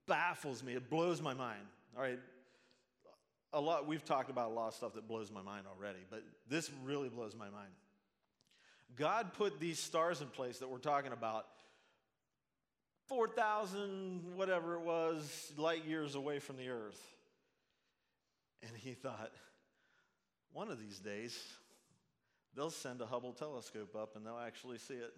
baffles 0.08 0.64
me. 0.64 0.74
It 0.74 0.90
blows 0.90 1.22
my 1.22 1.34
mind. 1.34 1.62
All 1.96 2.02
right. 2.02 2.20
A 3.54 3.62
lot, 3.62 3.86
we've 3.86 4.06
talked 4.06 4.30
about 4.30 4.50
a 4.50 4.54
lot 4.54 4.70
of 4.70 4.74
stuff 4.74 4.94
that 4.94 5.08
blows 5.08 5.32
my 5.32 5.42
mind 5.42 5.66
already, 5.68 6.00
but 6.10 6.24
this 6.50 6.72
really 6.84 7.10
blows 7.10 7.36
my 7.36 7.50
mind. 7.50 7.72
God 8.96 9.34
put 9.34 9.60
these 9.60 9.80
stars 9.80 10.22
in 10.22 10.28
place 10.28 10.60
that 10.60 10.70
we're 10.70 10.78
talking 10.78 11.12
about 11.12 11.46
4,000, 13.08 14.36
whatever 14.36 14.76
it 14.76 14.82
was, 14.82 15.52
light 15.58 15.86
years 15.86 16.16
away 16.16 16.40
from 16.40 16.58
the 16.58 16.70
earth. 16.70 17.02
And 18.64 18.72
he 18.76 18.92
thought, 18.92 19.32
one 20.54 20.70
of 20.70 20.80
these 20.80 21.00
days, 21.00 21.38
they'll 22.56 22.70
send 22.70 23.02
a 23.02 23.06
Hubble 23.06 23.34
telescope 23.34 23.96
up 23.96 24.16
and 24.16 24.26
they'll 24.26 24.38
actually 24.38 24.78
see 24.78 24.96
it. 24.96 25.14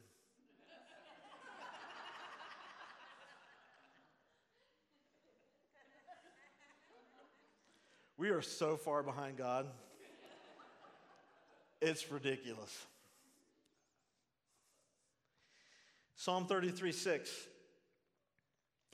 we 8.17 8.30
are 8.30 8.41
so 8.41 8.78
far 8.78 9.03
behind 9.03 9.38
God. 9.38 9.67
It's 11.82 12.09
ridiculous. 12.09 12.86
Psalm 16.24 16.45
33 16.45 16.93
6. 16.93 17.30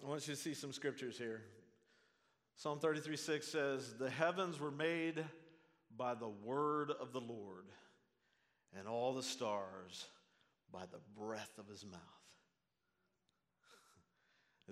I 0.03 0.09
want 0.09 0.27
you 0.27 0.33
to 0.33 0.39
see 0.39 0.55
some 0.55 0.73
scriptures 0.73 1.15
here. 1.15 1.43
Psalm 2.55 2.79
33 2.79 3.15
6 3.17 3.47
says, 3.47 3.93
The 3.99 4.09
heavens 4.09 4.59
were 4.59 4.71
made 4.71 5.23
by 5.95 6.15
the 6.15 6.27
word 6.27 6.89
of 6.89 7.13
the 7.13 7.21
Lord, 7.21 7.65
and 8.75 8.87
all 8.87 9.13
the 9.13 9.21
stars 9.21 10.07
by 10.73 10.85
the 10.91 10.97
breath 11.15 11.51
of 11.59 11.67
his 11.67 11.85
mouth. 11.85 12.01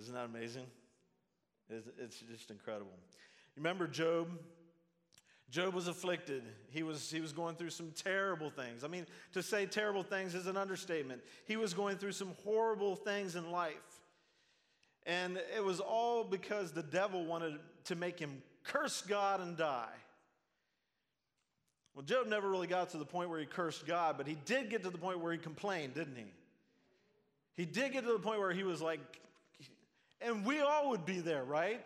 Isn't 0.00 0.14
that 0.14 0.24
amazing? 0.24 0.66
It's 1.70 2.18
just 2.28 2.50
incredible. 2.50 2.98
Remember 3.54 3.86
Job? 3.86 4.30
Job 5.50 5.74
was 5.74 5.88
afflicted. 5.88 6.42
He 6.70 6.82
was, 6.82 7.10
he 7.10 7.20
was 7.20 7.32
going 7.32 7.56
through 7.56 7.70
some 7.70 7.90
terrible 7.92 8.50
things. 8.50 8.84
I 8.84 8.88
mean, 8.88 9.06
to 9.32 9.42
say 9.42 9.64
terrible 9.64 10.02
things 10.02 10.34
is 10.34 10.46
an 10.46 10.56
understatement. 10.56 11.22
He 11.46 11.56
was 11.56 11.72
going 11.72 11.96
through 11.96 12.12
some 12.12 12.32
horrible 12.44 12.96
things 12.96 13.34
in 13.34 13.50
life. 13.50 13.74
And 15.06 15.40
it 15.56 15.64
was 15.64 15.80
all 15.80 16.22
because 16.22 16.72
the 16.72 16.82
devil 16.82 17.24
wanted 17.24 17.58
to 17.84 17.94
make 17.94 18.18
him 18.18 18.42
curse 18.62 19.00
God 19.00 19.40
and 19.40 19.56
die. 19.56 19.88
Well, 21.94 22.04
Job 22.04 22.26
never 22.28 22.48
really 22.48 22.66
got 22.66 22.90
to 22.90 22.98
the 22.98 23.06
point 23.06 23.30
where 23.30 23.40
he 23.40 23.46
cursed 23.46 23.86
God, 23.86 24.16
but 24.18 24.26
he 24.26 24.36
did 24.44 24.70
get 24.70 24.84
to 24.84 24.90
the 24.90 24.98
point 24.98 25.20
where 25.20 25.32
he 25.32 25.38
complained, 25.38 25.94
didn't 25.94 26.14
he? 26.14 26.26
He 27.56 27.64
did 27.64 27.92
get 27.92 28.04
to 28.04 28.12
the 28.12 28.20
point 28.20 28.38
where 28.38 28.52
he 28.52 28.62
was 28.62 28.80
like, 28.80 29.00
and 30.20 30.44
we 30.44 30.60
all 30.60 30.90
would 30.90 31.04
be 31.06 31.18
there, 31.20 31.42
right? 31.42 31.84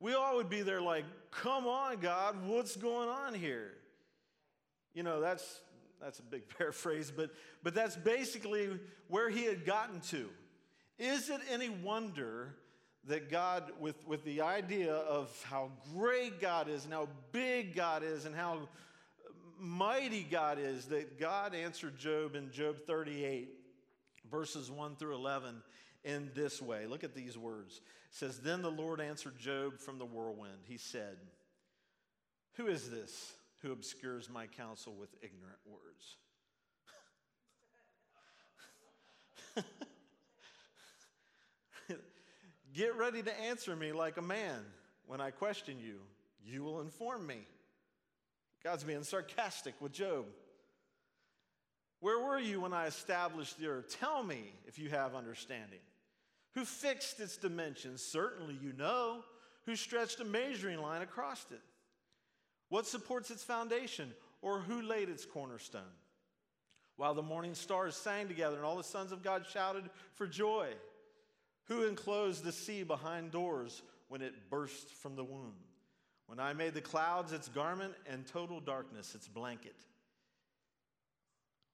We 0.00 0.12
all 0.12 0.36
would 0.36 0.50
be 0.50 0.60
there 0.60 0.82
like, 0.82 1.04
come 1.42 1.66
on, 1.66 1.98
God, 1.98 2.46
what's 2.46 2.76
going 2.76 3.08
on 3.08 3.34
here? 3.34 3.72
You 4.94 5.02
know, 5.02 5.20
that's 5.20 5.60
that's 6.00 6.18
a 6.18 6.22
big 6.22 6.48
paraphrase, 6.58 7.12
but 7.14 7.30
but 7.62 7.74
that's 7.74 7.96
basically 7.96 8.70
where 9.08 9.30
he 9.30 9.44
had 9.44 9.64
gotten 9.64 10.00
to. 10.00 10.28
Is 10.98 11.28
it 11.28 11.40
any 11.50 11.68
wonder 11.68 12.54
that 13.06 13.30
God, 13.30 13.72
with, 13.80 14.06
with 14.06 14.24
the 14.24 14.40
idea 14.40 14.94
of 14.94 15.30
how 15.44 15.70
great 15.94 16.40
God 16.40 16.68
is 16.68 16.84
and 16.84 16.92
how 16.92 17.08
big 17.32 17.74
God 17.74 18.02
is 18.02 18.24
and 18.24 18.34
how 18.34 18.68
mighty 19.58 20.22
God 20.22 20.58
is, 20.58 20.86
that 20.86 21.18
God 21.18 21.54
answered 21.54 21.98
Job 21.98 22.34
in 22.34 22.50
Job 22.50 22.76
38, 22.86 23.50
verses 24.30 24.70
1 24.70 24.96
through 24.96 25.14
11, 25.14 25.62
in 26.04 26.30
this 26.34 26.60
way? 26.60 26.86
Look 26.86 27.04
at 27.04 27.14
these 27.14 27.36
words. 27.38 27.76
It 27.76 27.82
says, 28.10 28.38
Then 28.38 28.62
the 28.62 28.70
Lord 28.70 29.00
answered 29.00 29.38
Job 29.38 29.78
from 29.78 29.98
the 29.98 30.04
whirlwind. 30.04 30.58
He 30.68 30.76
said, 30.76 31.16
Who 32.54 32.66
is 32.66 32.90
this 32.90 33.32
who 33.62 33.72
obscures 33.72 34.28
my 34.28 34.46
counsel 34.46 34.94
with 34.94 35.10
ignorant 35.22 35.58
words? 35.66 36.16
Get 42.74 42.96
ready 42.96 43.22
to 43.22 43.40
answer 43.40 43.74
me 43.76 43.92
like 43.92 44.16
a 44.16 44.22
man. 44.22 44.60
When 45.06 45.20
I 45.20 45.30
question 45.30 45.78
you, 45.78 46.00
you 46.44 46.62
will 46.62 46.80
inform 46.80 47.26
me. 47.26 47.46
God's 48.62 48.84
being 48.84 49.02
sarcastic 49.04 49.74
with 49.80 49.92
Job. 49.92 50.24
Where 52.00 52.18
were 52.18 52.38
you 52.38 52.60
when 52.60 52.72
I 52.72 52.86
established 52.86 53.58
the 53.58 53.68
earth? 53.68 53.98
Tell 53.98 54.22
me 54.22 54.52
if 54.66 54.78
you 54.78 54.90
have 54.90 55.14
understanding. 55.14 55.78
Who 56.54 56.64
fixed 56.64 57.20
its 57.20 57.36
dimensions? 57.36 58.02
Certainly 58.02 58.58
you 58.62 58.72
know. 58.72 59.24
Who 59.66 59.76
stretched 59.76 60.20
a 60.20 60.24
measuring 60.24 60.80
line 60.80 61.02
across 61.02 61.44
it? 61.50 61.60
What 62.68 62.86
supports 62.86 63.30
its 63.30 63.42
foundation? 63.42 64.12
Or 64.42 64.60
who 64.60 64.82
laid 64.82 65.08
its 65.08 65.24
cornerstone? 65.24 65.82
While 66.96 67.14
the 67.14 67.22
morning 67.22 67.54
stars 67.54 67.96
sang 67.96 68.28
together 68.28 68.56
and 68.56 68.64
all 68.64 68.76
the 68.76 68.84
sons 68.84 69.10
of 69.10 69.22
God 69.22 69.46
shouted 69.50 69.84
for 70.14 70.26
joy. 70.26 70.68
Who 71.66 71.84
enclosed 71.84 72.44
the 72.44 72.52
sea 72.52 72.82
behind 72.82 73.30
doors 73.30 73.82
when 74.08 74.22
it 74.22 74.50
burst 74.50 74.94
from 74.94 75.16
the 75.16 75.24
womb? 75.24 75.54
When 76.26 76.38
I 76.38 76.52
made 76.52 76.74
the 76.74 76.80
clouds 76.80 77.32
its 77.32 77.48
garment 77.48 77.94
and 78.06 78.26
total 78.26 78.60
darkness 78.60 79.14
its 79.14 79.28
blanket. 79.28 79.76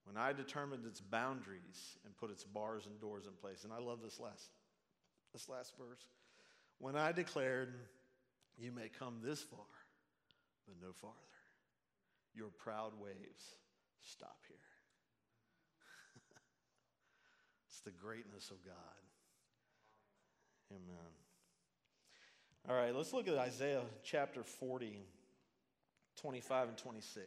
When 0.05 0.17
I 0.17 0.33
determined 0.33 0.85
its 0.85 1.01
boundaries 1.01 1.97
and 2.05 2.17
put 2.17 2.31
its 2.31 2.43
bars 2.43 2.85
and 2.85 2.99
doors 2.99 3.25
in 3.27 3.33
place. 3.33 3.63
And 3.63 3.71
I 3.71 3.79
love 3.79 3.99
this 4.01 4.19
last, 4.19 4.49
this 5.33 5.49
last 5.49 5.73
verse. 5.77 6.05
When 6.79 6.95
I 6.95 7.11
declared, 7.11 7.73
You 8.57 8.71
may 8.71 8.89
come 8.99 9.19
this 9.23 9.41
far, 9.41 9.59
but 10.67 10.75
no 10.81 10.93
farther. 10.93 11.15
Your 12.33 12.49
proud 12.49 12.93
waves 12.99 13.55
stop 14.01 14.37
here. 14.47 14.57
it's 17.69 17.81
the 17.81 17.91
greatness 17.91 18.49
of 18.51 18.63
God. 18.63 18.75
Amen. 20.71 21.11
All 22.69 22.75
right, 22.75 22.95
let's 22.95 23.11
look 23.11 23.27
at 23.27 23.37
Isaiah 23.37 23.81
chapter 24.03 24.43
40, 24.43 24.97
25 26.21 26.69
and 26.69 26.77
26. 26.77 27.25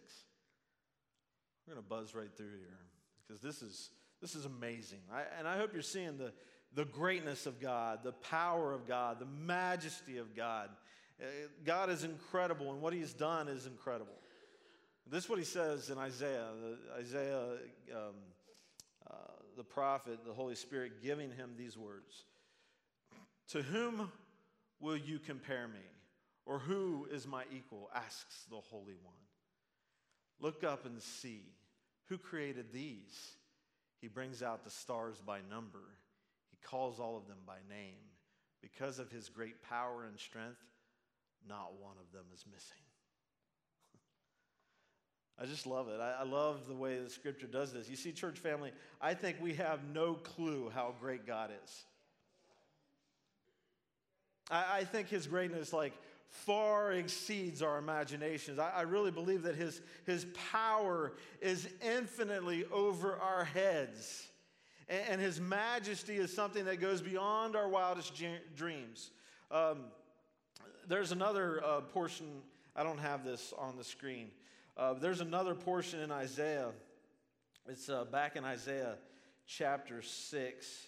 We're 1.67 1.75
going 1.75 1.85
to 1.85 1.89
buzz 1.89 2.15
right 2.15 2.31
through 2.37 2.57
here 2.59 2.79
because 3.27 3.43
this 3.43 3.61
is, 3.61 3.91
this 4.21 4.35
is 4.35 4.45
amazing. 4.45 5.01
I, 5.13 5.23
and 5.39 5.49
I 5.49 5.57
hope 5.57 5.73
you're 5.73 5.83
seeing 5.83 6.19
the, 6.19 6.33
the 6.75 6.85
greatness 6.85 7.47
of 7.47 7.61
God, 7.61 8.01
the 8.03 8.13
power 8.13 8.73
of 8.73 8.87
God, 8.87 9.19
the 9.21 9.27
majesty 9.27 10.19
of 10.19 10.35
God. 10.35 10.71
Uh, 11.21 11.27
God 11.65 11.91
is 11.91 12.05
incredible, 12.05 12.73
and 12.73 12.81
what 12.81 12.93
He's 12.93 13.13
done 13.13 13.49
is 13.49 13.67
incredible. 13.67 14.15
This 15.11 15.25
is 15.25 15.31
what 15.31 15.39
He 15.39 15.45
says 15.45 15.91
in 15.91 15.99
Isaiah. 15.99 16.49
Isaiah, 16.99 17.43
um, 17.95 18.15
uh, 19.09 19.15
the 19.57 19.65
prophet, 19.65 20.19
the 20.27 20.33
Holy 20.33 20.55
Spirit, 20.55 21.03
giving 21.03 21.31
him 21.31 21.51
these 21.57 21.77
words 21.77 22.25
To 23.51 23.63
whom 23.63 24.11
will 24.81 24.97
you 24.97 25.19
compare 25.19 25.69
me? 25.69 25.81
Or 26.47 26.59
who 26.59 27.07
is 27.11 27.27
my 27.27 27.45
equal? 27.57 27.89
asks 27.95 28.45
the 28.51 28.57
Holy 28.57 28.97
One. 29.03 29.15
Look 30.41 30.63
up 30.63 30.85
and 30.85 31.01
see 31.01 31.41
who 32.09 32.19
created 32.19 32.67
these. 32.73 33.37
He 34.01 34.09
brings 34.09 34.43
out 34.43 34.65
the 34.65 34.71
stars 34.71 35.23
by 35.25 35.39
number, 35.49 35.81
calls 36.65 36.99
all 36.99 37.17
of 37.17 37.27
them 37.27 37.39
by 37.47 37.59
name. 37.69 37.97
Because 38.61 38.99
of 38.99 39.11
his 39.11 39.29
great 39.29 39.63
power 39.63 40.05
and 40.09 40.19
strength, 40.19 40.63
not 41.47 41.75
one 41.81 41.97
of 42.01 42.11
them 42.13 42.25
is 42.33 42.45
missing. 42.51 42.83
I 45.41 45.45
just 45.47 45.67
love 45.67 45.89
it. 45.89 46.01
I, 46.01 46.21
I, 46.21 46.25
love 46.25 46.67
the 46.67 46.75
way 46.75 46.99
the 46.99 47.11
scripture 47.11 47.47
does 47.47 47.73
this. 47.73 47.91
You 47.91 47.97
see, 47.97 48.13
church 48.13 48.39
family, 48.39 48.73
I 49.01 49.13
think 49.15 49.37
we 49.41 49.55
have 49.55 49.81
no 49.93 50.15
clue 50.15 50.73
how 50.75 50.95
great 50.99 51.27
God 51.27 51.51
is. 51.63 51.85
I, 54.51 54.79
I 54.79 54.85
think 54.85 55.09
his 55.09 55.27
greatness, 55.27 55.73
like, 55.73 55.93
far 56.35 56.93
exceeds 56.93 57.63
our 57.63 57.79
imaginations. 57.79 58.59
I, 58.59 58.71
I 58.71 58.83
really 58.83 59.11
believe 59.11 59.43
that 59.43 59.55
his, 59.55 59.81
his 60.05 60.27
power 60.51 61.13
is 61.41 61.69
infinitely 61.81 62.65
over 62.73 63.17
our 63.17 63.45
heads. 63.45 64.27
And, 64.89 65.21
his 65.21 65.41
majesty 65.41 66.17
is 66.17 66.33
something 66.35 66.67
that 66.67 66.81
goes 66.81 67.01
beyond 67.01 67.57
our 67.57 67.69
wildest 67.69 68.13
dreams. 68.55 69.11
Um, 69.51 69.85
there's 70.87 71.13
another 71.13 71.63
uh, 71.65 71.81
portion, 71.81 72.27
I 72.77 72.83
don't 72.83 72.99
have 72.99 73.25
this 73.25 73.55
on 73.57 73.77
the 73.77 73.85
screen. 73.85 74.31
Uh, 74.77 74.95
there's 74.95 75.21
another 75.21 75.55
portion 75.55 76.01
in 76.01 76.11
Isaiah. 76.11 76.71
It's 77.69 77.89
uh, 77.89 78.05
back 78.05 78.37
in 78.37 78.45
Isaiah 78.45 78.97
chapter 79.47 80.03
6. 80.03 80.87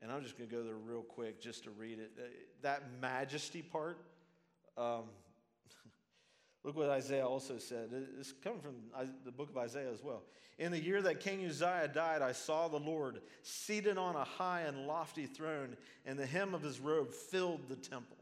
And 0.00 0.12
I'm 0.12 0.22
just 0.22 0.38
going 0.38 0.48
to 0.48 0.54
go 0.54 0.62
there 0.62 0.76
real 0.76 1.02
quick 1.02 1.40
just 1.40 1.64
to 1.64 1.70
read 1.70 1.98
it. 1.98 2.12
Uh, 2.16 2.22
that 2.62 2.82
majesty 3.00 3.62
part, 3.62 3.98
um, 4.76 5.04
look 6.68 6.76
what 6.76 6.90
Isaiah 6.90 7.26
also 7.26 7.56
said. 7.56 7.88
It's 8.20 8.34
coming 8.44 8.60
from 8.60 8.74
the 9.24 9.32
book 9.32 9.48
of 9.48 9.56
Isaiah 9.56 9.90
as 9.90 10.04
well. 10.04 10.22
In 10.58 10.70
the 10.70 10.78
year 10.78 11.00
that 11.00 11.20
King 11.20 11.46
Uzziah 11.46 11.88
died, 11.88 12.20
I 12.20 12.32
saw 12.32 12.68
the 12.68 12.78
Lord 12.78 13.22
seated 13.42 13.96
on 13.96 14.16
a 14.16 14.24
high 14.24 14.62
and 14.62 14.86
lofty 14.86 15.24
throne, 15.24 15.78
and 16.04 16.18
the 16.18 16.26
hem 16.26 16.52
of 16.52 16.60
his 16.60 16.78
robe 16.78 17.10
filled 17.10 17.70
the 17.70 17.76
temple. 17.76 18.18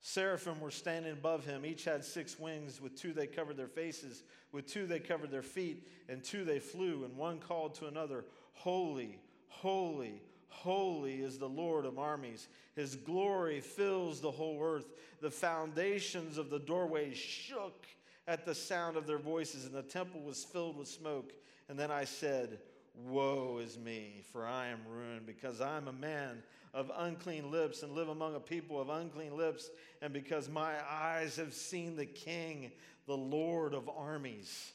Seraphim 0.00 0.58
were 0.58 0.72
standing 0.72 1.12
above 1.12 1.44
him. 1.44 1.64
Each 1.64 1.84
had 1.84 2.04
six 2.04 2.40
wings. 2.40 2.80
With 2.80 3.00
two 3.00 3.12
they 3.12 3.28
covered 3.28 3.56
their 3.56 3.68
faces, 3.68 4.24
with 4.50 4.66
two 4.66 4.88
they 4.88 4.98
covered 4.98 5.30
their 5.30 5.42
feet, 5.42 5.86
and 6.08 6.24
two 6.24 6.44
they 6.44 6.58
flew. 6.58 7.04
And 7.04 7.16
one 7.16 7.38
called 7.38 7.76
to 7.76 7.86
another, 7.86 8.24
Holy, 8.54 9.20
holy, 9.46 10.22
Holy 10.62 11.22
is 11.22 11.38
the 11.38 11.48
Lord 11.48 11.86
of 11.86 11.98
armies. 11.98 12.48
His 12.74 12.96
glory 12.96 13.60
fills 13.60 14.20
the 14.20 14.30
whole 14.30 14.60
earth. 14.60 14.86
The 15.20 15.30
foundations 15.30 16.36
of 16.36 16.50
the 16.50 16.58
doorways 16.58 17.16
shook 17.16 17.86
at 18.26 18.44
the 18.44 18.54
sound 18.54 18.96
of 18.96 19.06
their 19.06 19.18
voices, 19.18 19.64
and 19.64 19.74
the 19.74 19.82
temple 19.82 20.20
was 20.20 20.44
filled 20.44 20.76
with 20.76 20.88
smoke. 20.88 21.32
And 21.68 21.78
then 21.78 21.90
I 21.90 22.04
said, 22.04 22.58
Woe 23.06 23.60
is 23.62 23.78
me, 23.78 24.24
for 24.32 24.46
I 24.46 24.66
am 24.68 24.80
ruined, 24.88 25.26
because 25.26 25.60
I 25.60 25.76
am 25.76 25.86
a 25.86 25.92
man 25.92 26.42
of 26.74 26.90
unclean 26.96 27.52
lips 27.52 27.84
and 27.84 27.92
live 27.92 28.08
among 28.08 28.34
a 28.34 28.40
people 28.40 28.80
of 28.80 28.88
unclean 28.88 29.36
lips, 29.36 29.70
and 30.02 30.12
because 30.12 30.48
my 30.48 30.74
eyes 30.90 31.36
have 31.36 31.54
seen 31.54 31.96
the 31.96 32.06
King, 32.06 32.72
the 33.06 33.16
Lord 33.16 33.74
of 33.74 33.88
armies. 33.88 34.72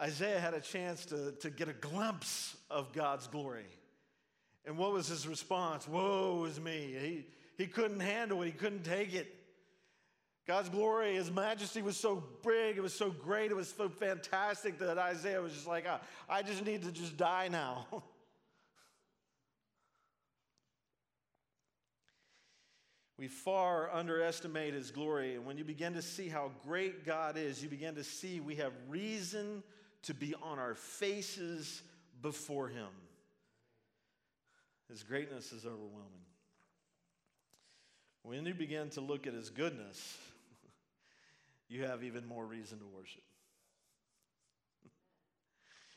Isaiah 0.00 0.38
had 0.38 0.54
a 0.54 0.60
chance 0.60 1.04
to, 1.06 1.32
to 1.40 1.50
get 1.50 1.68
a 1.68 1.72
glimpse 1.72 2.56
of 2.70 2.92
God's 2.92 3.26
glory. 3.26 3.66
And 4.64 4.78
what 4.78 4.92
was 4.92 5.08
his 5.08 5.26
response? 5.26 5.88
Woe 5.88 6.44
is 6.44 6.60
me. 6.60 6.94
He, 7.00 7.26
he 7.56 7.66
couldn't 7.66 8.00
handle 8.00 8.42
it, 8.42 8.46
he 8.46 8.52
couldn't 8.52 8.84
take 8.84 9.14
it. 9.14 9.34
God's 10.46 10.68
glory, 10.70 11.14
his 11.16 11.30
majesty 11.30 11.82
was 11.82 11.96
so 11.96 12.24
big, 12.42 12.78
it 12.78 12.80
was 12.80 12.94
so 12.94 13.10
great, 13.10 13.50
it 13.50 13.54
was 13.54 13.68
so 13.68 13.90
fantastic 13.90 14.78
that 14.78 14.96
Isaiah 14.96 15.42
was 15.42 15.52
just 15.52 15.66
like, 15.66 15.84
oh, 15.86 15.98
I 16.26 16.42
just 16.42 16.64
need 16.64 16.84
to 16.84 16.92
just 16.92 17.18
die 17.18 17.48
now. 17.48 17.86
we 23.18 23.28
far 23.28 23.90
underestimate 23.92 24.72
his 24.72 24.90
glory. 24.90 25.34
And 25.34 25.44
when 25.44 25.58
you 25.58 25.64
begin 25.64 25.92
to 25.94 26.02
see 26.02 26.28
how 26.28 26.52
great 26.64 27.04
God 27.04 27.36
is, 27.36 27.62
you 27.62 27.68
begin 27.68 27.96
to 27.96 28.04
see 28.04 28.40
we 28.40 28.54
have 28.56 28.72
reason 28.88 29.62
to 30.04 30.14
be 30.14 30.34
on 30.42 30.58
our 30.58 30.74
faces 30.74 31.82
before 32.22 32.68
Him. 32.68 32.88
His 34.88 35.02
greatness 35.02 35.52
is 35.52 35.64
overwhelming. 35.64 36.24
When 38.22 38.44
you 38.44 38.54
begin 38.54 38.90
to 38.90 39.00
look 39.00 39.26
at 39.26 39.34
His 39.34 39.50
goodness, 39.50 40.16
you 41.68 41.84
have 41.84 42.02
even 42.02 42.26
more 42.26 42.44
reason 42.44 42.78
to 42.78 42.86
worship. 42.86 43.22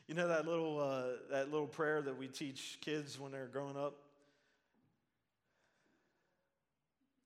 you 0.08 0.14
know 0.14 0.28
that 0.28 0.46
little, 0.46 0.78
uh, 0.78 1.04
that 1.30 1.50
little 1.50 1.66
prayer 1.66 2.02
that 2.02 2.18
we 2.18 2.28
teach 2.28 2.78
kids 2.80 3.18
when 3.18 3.32
they're 3.32 3.46
growing 3.46 3.76
up? 3.76 3.94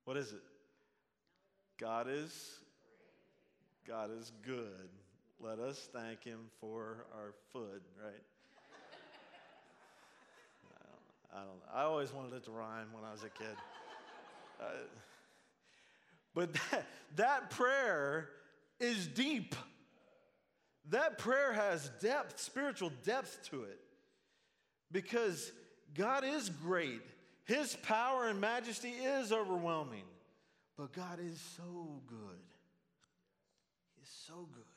What 0.04 0.16
is 0.16 0.32
it? 0.32 0.42
God 1.78 2.06
is 2.08 2.60
God 3.86 4.10
is 4.18 4.32
good. 4.44 4.88
Let 5.40 5.58
us 5.58 5.88
thank 5.92 6.24
him 6.24 6.38
for 6.60 7.06
our 7.14 7.34
food, 7.52 7.82
right? 8.02 8.22
I, 11.34 11.38
don't, 11.38 11.46
don't, 11.46 11.62
I 11.74 11.82
always 11.82 12.12
wanted 12.12 12.32
it 12.32 12.44
to 12.44 12.50
rhyme 12.50 12.88
when 12.92 13.04
I 13.04 13.12
was 13.12 13.22
a 13.22 13.28
kid. 13.28 13.56
Uh, 14.60 14.64
but 16.34 16.54
that, 16.54 16.86
that 17.16 17.50
prayer 17.50 18.30
is 18.80 19.06
deep. 19.06 19.54
That 20.90 21.18
prayer 21.18 21.52
has 21.52 21.90
depth, 22.00 22.40
spiritual 22.40 22.92
depth 23.04 23.50
to 23.50 23.64
it. 23.64 23.80
Because 24.90 25.52
God 25.94 26.24
is 26.24 26.48
great. 26.48 27.02
His 27.44 27.76
power 27.82 28.28
and 28.28 28.40
majesty 28.40 28.90
is 28.90 29.32
overwhelming. 29.32 30.04
But 30.78 30.92
God 30.92 31.18
is 31.20 31.40
so 31.56 32.00
good. 32.06 32.38
He's 33.98 34.10
so 34.26 34.48
good. 34.54 34.75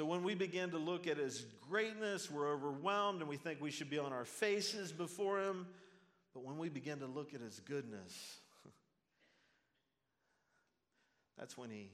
So 0.00 0.06
when 0.06 0.22
we 0.22 0.34
begin 0.34 0.70
to 0.70 0.78
look 0.78 1.06
at 1.06 1.18
his 1.18 1.44
greatness, 1.68 2.30
we're 2.30 2.50
overwhelmed 2.50 3.20
and 3.20 3.28
we 3.28 3.36
think 3.36 3.60
we 3.60 3.70
should 3.70 3.90
be 3.90 3.98
on 3.98 4.14
our 4.14 4.24
faces 4.24 4.92
before 4.92 5.42
him. 5.42 5.66
But 6.32 6.42
when 6.42 6.56
we 6.56 6.70
begin 6.70 7.00
to 7.00 7.06
look 7.06 7.34
at 7.34 7.42
his 7.42 7.60
goodness, 7.60 8.38
that's 11.38 11.58
when 11.58 11.68
he, 11.68 11.90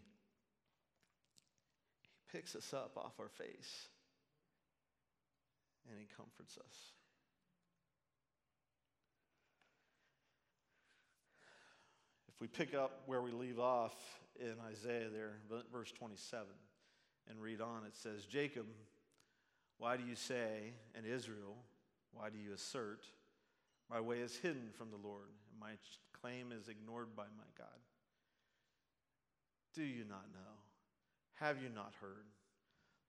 he 2.00 2.08
picks 2.30 2.54
us 2.54 2.72
up 2.72 2.96
off 2.96 3.18
our 3.18 3.28
face 3.28 3.88
and 5.90 5.98
he 5.98 6.06
comforts 6.16 6.56
us. 6.58 6.76
If 12.28 12.40
we 12.40 12.46
pick 12.46 12.72
up 12.72 13.00
where 13.06 13.20
we 13.20 13.32
leave 13.32 13.58
off 13.58 13.96
in 14.38 14.54
Isaiah 14.70 15.08
there, 15.12 15.38
verse 15.72 15.90
27 15.90 16.46
and 17.28 17.40
read 17.40 17.60
on, 17.60 17.84
it 17.86 17.96
says, 17.96 18.24
Jacob, 18.24 18.66
why 19.78 19.96
do 19.96 20.04
you 20.04 20.14
say, 20.14 20.72
and 20.94 21.04
Israel, 21.06 21.56
why 22.12 22.30
do 22.30 22.38
you 22.38 22.52
assert, 22.54 23.04
my 23.90 24.00
way 24.00 24.18
is 24.18 24.36
hidden 24.36 24.68
from 24.76 24.90
the 24.90 25.06
Lord, 25.06 25.28
and 25.50 25.60
my 25.60 25.72
claim 26.20 26.52
is 26.52 26.68
ignored 26.68 27.14
by 27.16 27.24
my 27.36 27.44
God? 27.58 27.66
Do 29.74 29.82
you 29.82 30.04
not 30.08 30.24
know? 30.32 30.56
Have 31.34 31.62
you 31.62 31.68
not 31.68 31.92
heard? 32.00 32.24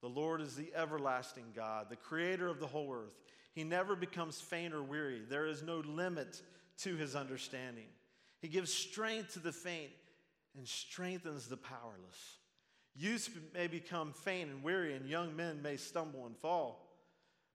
The 0.01 0.09
Lord 0.09 0.41
is 0.41 0.55
the 0.55 0.72
everlasting 0.76 1.45
God, 1.55 1.88
the 1.89 1.95
creator 1.95 2.47
of 2.47 2.59
the 2.59 2.68
whole 2.68 2.93
earth. 2.93 3.15
He 3.53 3.63
never 3.63 3.95
becomes 3.95 4.39
faint 4.39 4.74
or 4.74 4.84
weary. 4.84 5.22
There 5.28 5.47
is 5.47 5.63
no 5.63 5.78
limit 5.78 6.41
to 6.80 6.95
his 6.95 7.15
understanding. 7.15 7.88
He 8.39 8.47
gives 8.47 8.72
strength 8.72 9.34
to 9.34 9.39
the 9.39 9.51
faint 9.51 9.89
and 10.55 10.68
strengthens 10.68 11.47
the 11.47 11.57
powerless. 11.57 12.38
Youth 12.98 13.38
may 13.54 13.68
become 13.68 14.12
faint 14.12 14.50
and 14.50 14.64
weary, 14.64 14.95
and 14.95 15.08
young 15.08 15.36
men 15.36 15.62
may 15.62 15.78
stumble 15.78 16.26
and 16.26 16.36
fall. 16.38 16.84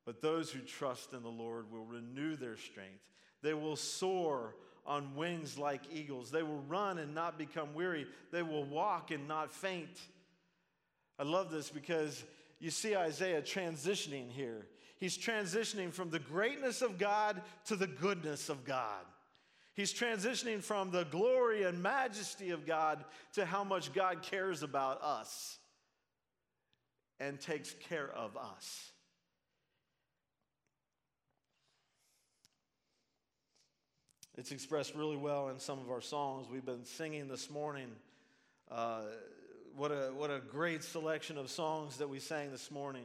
But 0.04 0.22
those 0.22 0.50
who 0.50 0.60
trust 0.60 1.12
in 1.12 1.22
the 1.22 1.28
Lord 1.28 1.70
will 1.70 1.84
renew 1.84 2.36
their 2.36 2.56
strength. 2.56 3.10
They 3.42 3.54
will 3.54 3.76
soar 3.76 4.54
on 4.86 5.14
wings 5.16 5.58
like 5.58 5.82
eagles. 5.92 6.30
They 6.30 6.42
will 6.42 6.62
run 6.68 6.98
and 6.98 7.14
not 7.14 7.38
become 7.38 7.74
weary. 7.74 8.06
They 8.30 8.42
will 8.42 8.64
walk 8.64 9.10
and 9.10 9.28
not 9.28 9.52
faint. 9.52 10.00
I 11.18 11.24
love 11.24 11.50
this 11.50 11.70
because 11.70 12.24
you 12.58 12.70
see 12.70 12.96
Isaiah 12.96 13.42
transitioning 13.42 14.30
here. 14.30 14.66
He's 14.98 15.18
transitioning 15.18 15.92
from 15.92 16.10
the 16.10 16.20
greatness 16.20 16.82
of 16.82 16.98
God 16.98 17.42
to 17.66 17.76
the 17.76 17.88
goodness 17.88 18.48
of 18.48 18.64
God. 18.64 19.04
He's 19.74 19.92
transitioning 19.92 20.62
from 20.62 20.90
the 20.90 21.04
glory 21.04 21.62
and 21.62 21.82
majesty 21.82 22.50
of 22.50 22.66
God 22.66 23.04
to 23.34 23.46
how 23.46 23.64
much 23.64 23.92
God 23.92 24.22
cares 24.22 24.62
about 24.62 25.02
us 25.02 25.58
and 27.18 27.40
takes 27.40 27.74
care 27.88 28.10
of 28.10 28.36
us. 28.36 28.92
It's 34.36 34.50
expressed 34.50 34.94
really 34.94 35.16
well 35.16 35.48
in 35.48 35.58
some 35.58 35.78
of 35.78 35.90
our 35.90 36.00
songs 36.00 36.48
we've 36.50 36.64
been 36.64 36.84
singing 36.84 37.28
this 37.28 37.50
morning. 37.50 37.88
Uh, 38.70 39.02
what, 39.76 39.90
a, 39.90 40.10
what 40.14 40.30
a 40.30 40.40
great 40.40 40.82
selection 40.82 41.38
of 41.38 41.50
songs 41.50 41.98
that 41.98 42.08
we 42.08 42.18
sang 42.18 42.50
this 42.50 42.70
morning. 42.70 43.04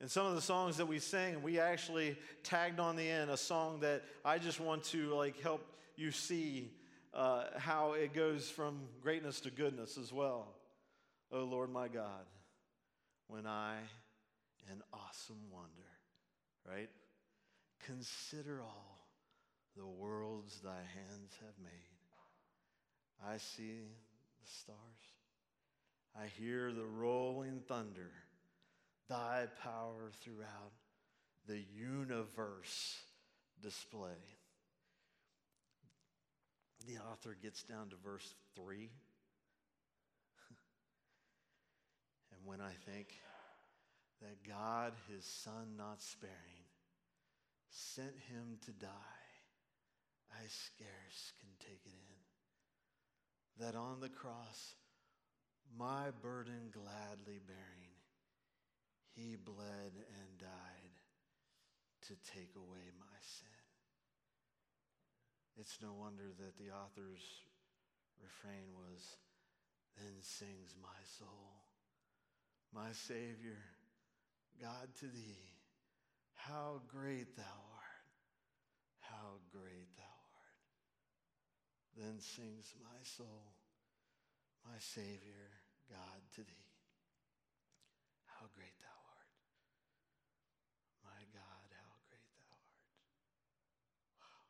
And 0.00 0.10
some 0.10 0.26
of 0.26 0.34
the 0.34 0.42
songs 0.42 0.76
that 0.76 0.86
we 0.86 0.98
sang, 0.98 1.42
we 1.42 1.58
actually 1.58 2.18
tagged 2.42 2.80
on 2.80 2.96
the 2.96 3.08
end 3.08 3.30
a 3.30 3.36
song 3.36 3.80
that 3.80 4.02
I 4.24 4.38
just 4.38 4.60
want 4.60 4.84
to 4.84 5.14
like 5.14 5.40
help 5.40 5.66
you 5.96 6.10
see 6.10 6.72
uh, 7.14 7.44
how 7.56 7.92
it 7.92 8.12
goes 8.12 8.50
from 8.50 8.80
greatness 9.00 9.40
to 9.40 9.50
goodness 9.50 9.96
as 9.96 10.12
well. 10.12 10.48
Oh 11.32 11.44
Lord 11.44 11.70
my 11.70 11.88
God, 11.88 12.26
when 13.28 13.46
I 13.46 13.76
in 14.70 14.82
awesome 14.92 15.40
wonder, 15.50 15.68
right? 16.68 16.90
Consider 17.86 18.60
all 18.60 19.08
the 19.76 19.86
worlds 19.86 20.60
thy 20.60 20.70
hands 20.70 21.38
have 21.40 21.54
made. 21.62 21.94
I 23.26 23.38
see 23.38 23.80
the 24.40 24.50
stars. 24.50 24.76
I 26.16 26.26
hear 26.26 26.72
the 26.72 26.84
rolling 26.84 27.60
thunder, 27.66 28.10
thy 29.08 29.46
power 29.62 30.10
throughout 30.22 30.72
the 31.46 31.62
universe 31.76 32.96
display. 33.62 34.10
The 36.86 36.98
author 36.98 37.36
gets 37.40 37.62
down 37.62 37.88
to 37.90 37.96
verse 37.96 38.34
3. 38.56 38.76
and 42.32 42.40
when 42.44 42.60
I 42.60 42.72
think 42.90 43.08
that 44.20 44.46
God, 44.46 44.92
his 45.10 45.24
son 45.24 45.76
not 45.76 46.02
sparing, 46.02 46.34
sent 47.70 48.14
him 48.30 48.58
to 48.66 48.72
die, 48.72 48.88
I 50.32 50.42
scarce 50.46 51.32
can 51.40 51.50
take 51.60 51.80
it 51.84 51.92
in. 51.92 53.64
That 53.64 53.76
on 53.76 54.00
the 54.00 54.08
cross, 54.08 54.74
my 55.78 56.10
burden 56.22 56.70
gladly 56.72 57.40
bearing, 57.46 57.93
he 59.14 59.36
bled 59.36 59.94
and 59.94 60.38
died 60.38 60.94
to 62.08 62.14
take 62.34 62.50
away 62.56 62.90
my 62.98 63.18
sin. 63.22 63.48
It's 65.56 65.78
no 65.80 65.92
wonder 65.94 66.34
that 66.38 66.58
the 66.58 66.74
author's 66.74 67.22
refrain 68.20 68.74
was, 68.74 69.16
Then 69.96 70.20
sings 70.20 70.74
my 70.82 71.00
soul, 71.18 71.62
my 72.74 72.90
Savior, 72.92 73.62
God 74.60 74.88
to 75.00 75.06
thee, 75.06 75.38
how 76.34 76.82
great 76.88 77.36
thou 77.36 77.42
art, 77.72 78.06
how 79.00 79.38
great 79.52 79.94
thou 79.96 80.02
art. 80.02 80.58
Then 81.96 82.18
sings 82.20 82.74
my 82.82 82.98
soul, 83.02 83.54
my 84.66 84.78
Savior, 84.78 85.62
God 85.88 86.20
to 86.34 86.40
thee. 86.40 86.64
How 88.26 88.46
great 88.54 88.74
thou 88.80 88.98
art. 89.14 89.30
My 91.04 91.22
God, 91.32 91.68
how 91.70 91.94
great 92.08 92.28
thou 92.34 92.50
art. 92.50 92.84
Wow. 94.18 94.44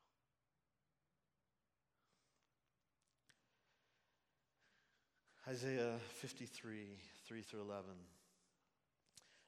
Isaiah 5.46 5.96
53, 6.20 6.86
3 7.26 7.42
through 7.42 7.60
11. 7.60 7.84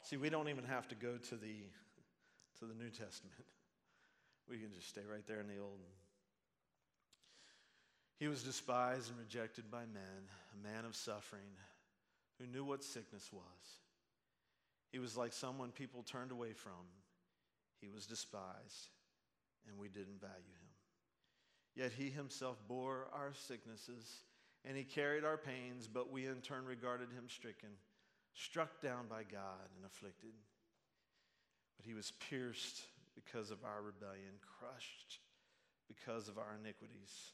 See, 0.03 0.19
we 0.19 0.29
don't 0.29 0.51
even 0.51 0.65
have 0.65 0.87
to 0.89 0.95
go 0.95 1.17
to 1.17 1.35
the, 1.37 1.55
to 2.59 2.67
the 2.67 2.75
New 2.75 2.91
Testament. 2.91 3.35
We 4.49 4.59
can 4.59 4.71
just 4.73 4.89
stay 4.89 5.01
right 5.11 5.27
there 5.27 5.41
in 5.41 5.49
the 5.49 5.61
Old. 5.61 5.81
He 8.21 8.29
was 8.29 8.45
despised 8.45 9.11
and 9.11 9.19
rejected 9.19 9.73
by 9.73 9.81
men, 9.93 10.31
a 10.55 10.63
man 10.63 10.85
of 10.85 10.95
suffering 10.95 11.51
who 12.39 12.47
knew 12.47 12.65
what 12.65 12.85
sickness 12.85 13.29
was. 13.33 13.43
He 14.93 15.01
was 15.01 15.17
like 15.17 15.33
someone 15.33 15.73
people 15.73 16.05
turned 16.05 16.31
away 16.31 16.53
from. 16.53 16.87
He 17.81 17.89
was 17.89 18.07
despised, 18.07 18.91
and 19.69 19.77
we 19.77 19.89
didn't 19.89 20.21
value 20.21 20.33
him. 20.33 20.71
Yet 21.75 21.91
he 21.91 22.09
himself 22.09 22.57
bore 22.69 23.09
our 23.13 23.33
sicknesses, 23.35 24.21
and 24.67 24.77
he 24.77 24.83
carried 24.83 25.25
our 25.25 25.37
pains, 25.37 25.89
but 25.93 26.11
we 26.11 26.27
in 26.27 26.41
turn 26.41 26.65
regarded 26.65 27.09
him 27.13 27.25
stricken, 27.29 27.69
struck 28.35 28.81
down 28.81 29.07
by 29.09 29.23
God, 29.23 29.71
and 29.77 29.87
afflicted. 29.87 30.33
But 31.77 31.87
he 31.87 31.95
was 31.95 32.13
pierced 32.29 32.83
because 33.15 33.51
of 33.51 33.65
our 33.65 33.81
rebellion, 33.81 34.35
crushed 34.59 35.21
because 35.87 36.29
of 36.29 36.37
our 36.37 36.57
iniquities. 36.61 37.33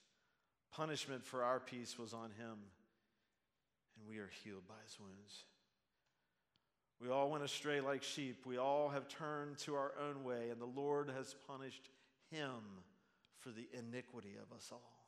Punishment 0.72 1.24
for 1.24 1.42
our 1.42 1.58
peace 1.58 1.98
was 1.98 2.12
on 2.12 2.30
him, 2.38 2.58
and 3.96 4.08
we 4.08 4.18
are 4.18 4.30
healed 4.44 4.68
by 4.68 4.74
his 4.84 4.98
wounds. 5.00 5.44
We 7.00 7.08
all 7.08 7.30
went 7.30 7.44
astray 7.44 7.80
like 7.80 8.02
sheep. 8.02 8.44
We 8.46 8.58
all 8.58 8.90
have 8.90 9.08
turned 9.08 9.58
to 9.58 9.74
our 9.74 9.92
own 10.00 10.22
way, 10.22 10.50
and 10.50 10.60
the 10.60 10.66
Lord 10.66 11.10
has 11.10 11.34
punished 11.48 11.90
him 12.30 12.60
for 13.40 13.50
the 13.50 13.66
iniquity 13.76 14.34
of 14.40 14.54
us 14.54 14.68
all. 14.70 15.01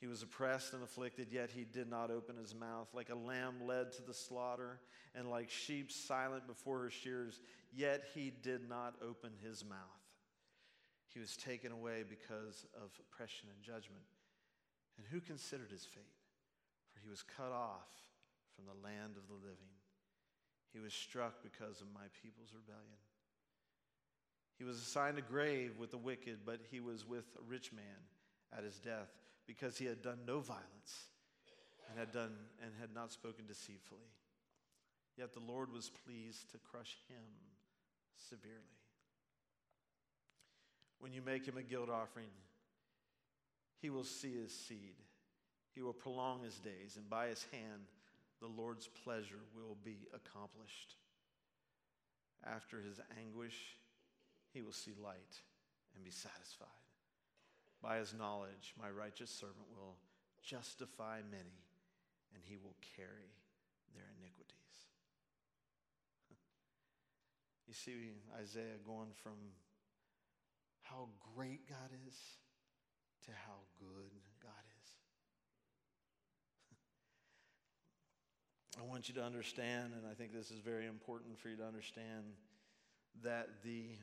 He 0.00 0.06
was 0.06 0.22
oppressed 0.22 0.74
and 0.74 0.82
afflicted, 0.82 1.28
yet 1.30 1.50
he 1.50 1.64
did 1.64 1.88
not 1.88 2.10
open 2.10 2.36
his 2.36 2.54
mouth. 2.54 2.88
Like 2.92 3.10
a 3.10 3.14
lamb 3.14 3.66
led 3.66 3.92
to 3.92 4.02
the 4.02 4.14
slaughter, 4.14 4.80
and 5.14 5.30
like 5.30 5.50
sheep 5.50 5.90
silent 5.92 6.46
before 6.46 6.80
her 6.80 6.90
shears, 6.90 7.40
yet 7.72 8.04
he 8.14 8.32
did 8.42 8.68
not 8.68 8.94
open 9.02 9.30
his 9.42 9.64
mouth. 9.64 9.78
He 11.12 11.20
was 11.20 11.36
taken 11.36 11.70
away 11.70 12.02
because 12.08 12.66
of 12.74 12.90
oppression 12.98 13.48
and 13.54 13.62
judgment. 13.62 14.02
And 14.98 15.06
who 15.06 15.20
considered 15.20 15.70
his 15.70 15.84
fate? 15.84 16.04
For 16.92 17.00
he 17.00 17.08
was 17.08 17.22
cut 17.22 17.52
off 17.52 17.88
from 18.56 18.66
the 18.66 18.86
land 18.86 19.16
of 19.16 19.28
the 19.28 19.34
living. 19.34 19.74
He 20.72 20.80
was 20.80 20.92
struck 20.92 21.42
because 21.42 21.80
of 21.80 21.86
my 21.94 22.06
people's 22.20 22.52
rebellion. 22.52 22.98
He 24.58 24.64
was 24.64 24.78
assigned 24.78 25.18
a 25.18 25.22
grave 25.22 25.78
with 25.78 25.92
the 25.92 25.98
wicked, 25.98 26.40
but 26.44 26.60
he 26.70 26.80
was 26.80 27.06
with 27.06 27.24
a 27.38 27.42
rich 27.48 27.72
man 27.72 28.02
at 28.56 28.64
his 28.64 28.78
death 28.78 29.10
because 29.46 29.78
he 29.78 29.84
had 29.84 30.02
done 30.02 30.18
no 30.26 30.40
violence 30.40 31.08
and 31.88 31.98
had 31.98 32.12
done 32.12 32.32
and 32.62 32.72
had 32.80 32.94
not 32.94 33.12
spoken 33.12 33.46
deceitfully. 33.46 34.10
Yet 35.16 35.32
the 35.32 35.40
Lord 35.40 35.72
was 35.72 35.90
pleased 36.04 36.50
to 36.50 36.58
crush 36.58 36.96
him 37.08 37.24
severely. 38.28 38.58
When 40.98 41.12
you 41.12 41.22
make 41.22 41.46
him 41.46 41.56
a 41.56 41.62
guilt 41.62 41.90
offering, 41.90 42.30
he 43.80 43.90
will 43.90 44.04
see 44.04 44.34
his 44.34 44.52
seed. 44.52 44.94
He 45.74 45.82
will 45.82 45.92
prolong 45.92 46.42
his 46.42 46.54
days, 46.58 46.96
and 46.96 47.08
by 47.10 47.26
his 47.26 47.44
hand, 47.52 47.82
the 48.40 48.46
Lord's 48.46 48.88
pleasure 49.04 49.40
will 49.54 49.76
be 49.84 49.98
accomplished. 50.14 50.96
After 52.44 52.80
his 52.80 53.00
anguish, 53.20 53.76
he 54.52 54.62
will 54.62 54.72
see 54.72 54.92
light 55.02 55.40
and 55.94 56.04
be 56.04 56.10
satisfied. 56.10 56.68
By 57.84 57.98
his 57.98 58.14
knowledge, 58.14 58.72
my 58.80 58.88
righteous 58.88 59.28
servant 59.28 59.68
will 59.76 59.96
justify 60.42 61.20
many, 61.30 61.60
and 62.32 62.42
he 62.42 62.56
will 62.56 62.76
carry 62.96 63.36
their 63.92 64.08
iniquities. 64.18 64.88
you 67.68 67.74
see 67.74 67.92
Isaiah 68.40 68.80
going 68.86 69.12
from 69.22 69.36
how 70.80 71.08
great 71.36 71.68
God 71.68 71.90
is 72.08 72.16
to 73.26 73.32
how 73.32 73.60
good 73.78 74.16
God 74.42 74.64
is. 74.82 74.90
I 78.80 78.86
want 78.88 79.10
you 79.10 79.14
to 79.16 79.22
understand, 79.22 79.92
and 79.92 80.06
I 80.10 80.14
think 80.14 80.32
this 80.32 80.50
is 80.50 80.60
very 80.60 80.86
important 80.86 81.38
for 81.38 81.50
you 81.50 81.56
to 81.56 81.66
understand, 81.66 82.32
that 83.22 83.62
the, 83.62 83.98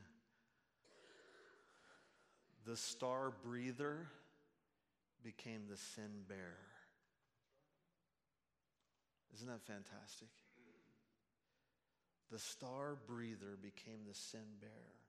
the 2.65 2.77
star 2.77 3.31
breather 3.43 4.07
became 5.23 5.61
the 5.69 5.77
sin 5.77 6.23
bearer. 6.27 6.71
Isn't 9.35 9.47
that 9.47 9.61
fantastic? 9.61 10.29
The 12.31 12.39
star 12.39 12.97
breather 13.07 13.57
became 13.61 13.99
the 14.07 14.13
sin 14.13 14.45
bearer. 14.59 15.00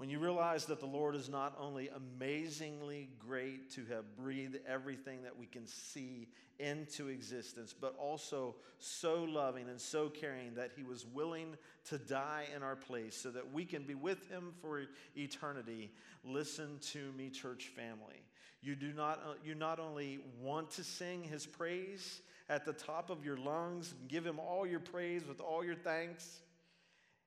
When 0.00 0.08
you 0.08 0.18
realize 0.18 0.64
that 0.64 0.80
the 0.80 0.86
Lord 0.86 1.14
is 1.14 1.28
not 1.28 1.54
only 1.60 1.90
amazingly 1.90 3.10
great 3.18 3.70
to 3.72 3.84
have 3.90 4.16
breathed 4.16 4.56
everything 4.66 5.24
that 5.24 5.38
we 5.38 5.44
can 5.44 5.66
see 5.66 6.28
into 6.58 7.08
existence, 7.08 7.74
but 7.78 7.94
also 7.98 8.54
so 8.78 9.24
loving 9.24 9.68
and 9.68 9.78
so 9.78 10.08
caring 10.08 10.54
that 10.54 10.70
he 10.74 10.84
was 10.84 11.04
willing 11.04 11.54
to 11.90 11.98
die 11.98 12.46
in 12.56 12.62
our 12.62 12.76
place 12.76 13.14
so 13.14 13.30
that 13.30 13.52
we 13.52 13.66
can 13.66 13.82
be 13.82 13.94
with 13.94 14.26
him 14.30 14.54
for 14.62 14.84
eternity. 15.16 15.92
Listen 16.24 16.78
to 16.92 17.12
me, 17.12 17.28
church 17.28 17.66
family. 17.76 18.22
You 18.62 18.76
do 18.76 18.94
not 18.94 19.20
uh, 19.22 19.34
you 19.44 19.54
not 19.54 19.78
only 19.78 20.20
want 20.40 20.70
to 20.70 20.82
sing 20.82 21.22
his 21.24 21.44
praise 21.44 22.22
at 22.48 22.64
the 22.64 22.72
top 22.72 23.10
of 23.10 23.22
your 23.22 23.36
lungs 23.36 23.92
and 24.00 24.08
give 24.08 24.24
him 24.24 24.38
all 24.38 24.66
your 24.66 24.80
praise 24.80 25.26
with 25.28 25.42
all 25.42 25.62
your 25.62 25.76
thanks 25.76 26.40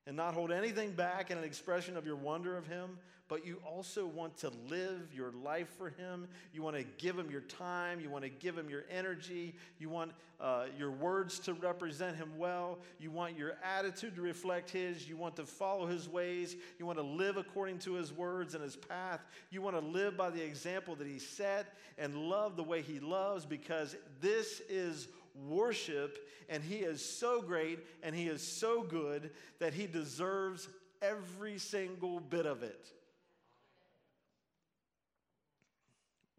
and 0.06 0.16
not 0.16 0.34
hold 0.34 0.52
anything 0.52 0.92
back 0.92 1.30
in 1.30 1.38
an 1.38 1.44
expression 1.44 1.96
of 1.96 2.06
your 2.06 2.16
wonder 2.16 2.56
of 2.56 2.66
Him, 2.66 2.98
but 3.26 3.46
you 3.46 3.58
also 3.66 4.06
want 4.06 4.36
to 4.38 4.52
live 4.68 5.08
your 5.14 5.32
life 5.42 5.68
for 5.78 5.88
Him. 5.88 6.28
You 6.52 6.62
want 6.62 6.76
to 6.76 6.84
give 6.98 7.18
Him 7.18 7.30
your 7.30 7.40
time. 7.40 8.00
You 8.00 8.10
want 8.10 8.22
to 8.24 8.30
give 8.30 8.56
Him 8.56 8.68
your 8.68 8.84
energy. 8.90 9.54
You 9.78 9.88
want 9.88 10.12
uh, 10.38 10.66
your 10.78 10.90
words 10.90 11.38
to 11.40 11.54
represent 11.54 12.16
Him 12.16 12.32
well. 12.36 12.78
You 13.00 13.10
want 13.10 13.38
your 13.38 13.54
attitude 13.64 14.14
to 14.16 14.20
reflect 14.20 14.68
His. 14.68 15.08
You 15.08 15.16
want 15.16 15.36
to 15.36 15.46
follow 15.46 15.86
His 15.86 16.06
ways. 16.06 16.54
You 16.78 16.84
want 16.84 16.98
to 16.98 17.04
live 17.04 17.38
according 17.38 17.78
to 17.80 17.94
His 17.94 18.12
words 18.12 18.54
and 18.54 18.62
His 18.62 18.76
path. 18.76 19.24
You 19.50 19.62
want 19.62 19.76
to 19.76 19.86
live 19.86 20.18
by 20.18 20.28
the 20.28 20.44
example 20.44 20.94
that 20.96 21.06
He 21.06 21.18
set 21.18 21.72
and 21.96 22.28
love 22.28 22.56
the 22.56 22.62
way 22.62 22.82
He 22.82 23.00
loves 23.00 23.46
because 23.46 23.96
this 24.20 24.60
is 24.68 25.08
worship, 25.34 26.18
and 26.48 26.62
He 26.62 26.76
is 26.76 27.04
so 27.04 27.42
great 27.42 27.80
and 28.02 28.14
He 28.14 28.28
is 28.28 28.46
so 28.46 28.82
good 28.82 29.30
that 29.58 29.74
He 29.74 29.86
deserves 29.86 30.68
every 31.02 31.58
single 31.58 32.20
bit 32.20 32.46
of 32.46 32.62
it. 32.62 32.90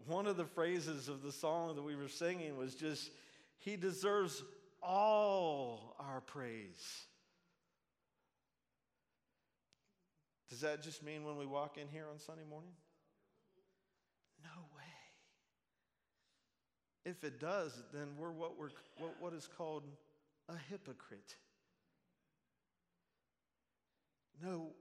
One 0.08 0.28
of 0.28 0.38
the 0.38 0.46
phrases 0.46 1.10
of 1.10 1.24
the 1.24 1.32
song 1.32 1.76
that 1.76 1.82
we 1.82 1.96
were 1.96 2.08
singing 2.08 2.58
was 2.58 2.76
just, 2.76 3.10
He 3.58 3.76
deserves 3.76 4.43
all 4.82 5.96
our 6.00 6.22
praise. 6.22 7.06
Does 10.50 10.62
that 10.62 10.84
just 10.84 11.04
mean 11.04 11.26
when 11.26 11.38
we 11.38 11.46
walk 11.46 11.78
in 11.78 11.88
here 11.88 12.05
on 12.12 12.20
Sunday 12.20 12.43
morning? 12.47 12.72
No. 14.43 14.75
If 17.06 17.24
it 17.24 17.40
does, 17.40 17.72
then 17.94 18.08
we're 18.18 18.32
what, 18.32 18.58
we're, 18.60 18.72
what, 18.98 19.16
what 19.20 19.34
is 19.34 19.48
called 19.58 19.84
a 20.50 20.56
hypocrite. 20.70 21.36
No, 24.44 24.72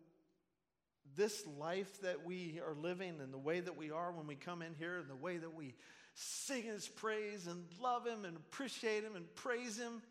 this 1.16 1.44
life 1.58 2.00
that 2.00 2.24
we 2.24 2.60
are 2.66 2.74
living 2.74 3.20
and 3.22 3.32
the 3.32 3.38
way 3.38 3.60
that 3.60 3.76
we 3.76 3.90
are 3.90 4.10
when 4.10 4.26
we 4.26 4.34
come 4.34 4.62
in 4.62 4.74
here 4.78 4.98
and 4.98 5.08
the 5.08 5.14
way 5.14 5.36
that 5.36 5.54
we 5.54 5.74
sing 6.14 6.62
his 6.62 6.88
praise 6.88 7.46
and 7.46 7.64
love 7.80 8.06
him 8.06 8.24
and 8.24 8.36
appreciate 8.36 9.04
him 9.04 9.16
and 9.16 9.32
praise 9.34 9.78
him, 9.78 10.02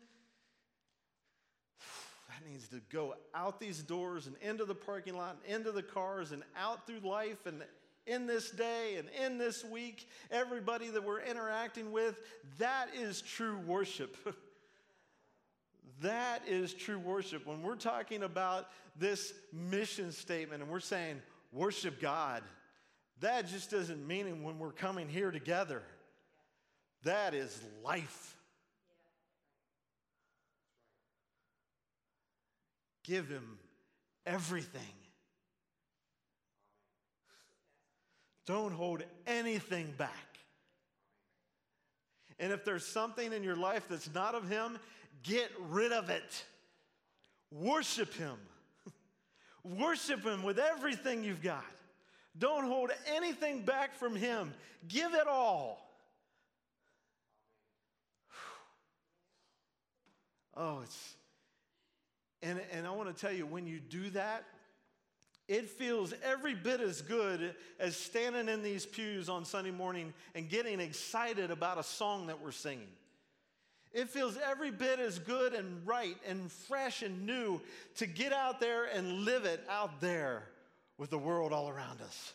that 2.28 2.48
needs 2.48 2.68
to 2.68 2.80
go 2.90 3.14
out 3.34 3.60
these 3.60 3.82
doors 3.82 4.26
and 4.26 4.36
into 4.40 4.64
the 4.64 4.74
parking 4.74 5.16
lot 5.16 5.36
and 5.46 5.56
into 5.56 5.72
the 5.72 5.82
cars 5.82 6.32
and 6.32 6.42
out 6.56 6.86
through 6.86 7.00
life 7.00 7.46
and 7.46 7.62
in 8.06 8.26
this 8.26 8.50
day 8.50 8.96
and 8.96 9.08
in 9.10 9.38
this 9.38 9.64
week, 9.64 10.08
everybody 10.30 10.88
that 10.88 11.02
we're 11.02 11.22
interacting 11.22 11.92
with, 11.92 12.18
that 12.58 12.88
is 12.94 13.22
true 13.22 13.58
worship. 13.66 14.16
that 16.02 16.42
is 16.46 16.74
true 16.74 16.98
worship. 16.98 17.46
When 17.46 17.62
we're 17.62 17.76
talking 17.76 18.22
about 18.22 18.68
this 18.96 19.32
mission 19.52 20.12
statement 20.12 20.62
and 20.62 20.70
we're 20.70 20.80
saying, 20.80 21.20
worship 21.52 22.00
God, 22.00 22.42
that 23.20 23.48
just 23.48 23.70
doesn't 23.70 24.06
mean 24.06 24.42
when 24.42 24.58
we're 24.58 24.72
coming 24.72 25.08
here 25.08 25.30
together. 25.30 25.82
That 27.04 27.34
is 27.34 27.58
life. 27.84 28.36
Give 33.04 33.28
Him 33.28 33.58
everything. 34.26 35.03
Don't 38.46 38.72
hold 38.72 39.02
anything 39.26 39.92
back. 39.96 40.10
And 42.38 42.52
if 42.52 42.64
there's 42.64 42.86
something 42.86 43.32
in 43.32 43.42
your 43.42 43.56
life 43.56 43.86
that's 43.88 44.12
not 44.12 44.34
of 44.34 44.48
Him, 44.48 44.78
get 45.22 45.50
rid 45.70 45.92
of 45.92 46.10
it. 46.10 46.44
Worship 47.50 48.12
Him. 48.14 48.36
Worship 49.64 50.24
Him 50.24 50.42
with 50.42 50.58
everything 50.58 51.22
you've 51.24 51.42
got. 51.42 51.64
Don't 52.36 52.66
hold 52.66 52.90
anything 53.06 53.64
back 53.64 53.94
from 53.94 54.16
Him. 54.16 54.52
Give 54.88 55.14
it 55.14 55.26
all. 55.26 55.80
Oh, 60.56 60.82
it's, 60.84 61.16
and, 62.40 62.60
and 62.70 62.86
I 62.86 62.90
want 62.92 63.12
to 63.12 63.20
tell 63.20 63.32
you, 63.32 63.44
when 63.44 63.66
you 63.66 63.80
do 63.80 64.08
that, 64.10 64.44
it 65.46 65.68
feels 65.68 66.14
every 66.22 66.54
bit 66.54 66.80
as 66.80 67.02
good 67.02 67.54
as 67.78 67.96
standing 67.96 68.48
in 68.48 68.62
these 68.62 68.86
pews 68.86 69.28
on 69.28 69.44
Sunday 69.44 69.70
morning 69.70 70.14
and 70.34 70.48
getting 70.48 70.80
excited 70.80 71.50
about 71.50 71.78
a 71.78 71.82
song 71.82 72.28
that 72.28 72.40
we're 72.40 72.50
singing. 72.50 72.88
It 73.92 74.08
feels 74.08 74.38
every 74.38 74.70
bit 74.70 74.98
as 74.98 75.18
good 75.18 75.52
and 75.52 75.86
right 75.86 76.16
and 76.26 76.50
fresh 76.50 77.02
and 77.02 77.26
new 77.26 77.60
to 77.96 78.06
get 78.06 78.32
out 78.32 78.58
there 78.58 78.86
and 78.86 79.24
live 79.24 79.44
it 79.44 79.62
out 79.68 80.00
there 80.00 80.44
with 80.96 81.10
the 81.10 81.18
world 81.18 81.52
all 81.52 81.68
around 81.68 82.00
us. 82.00 82.32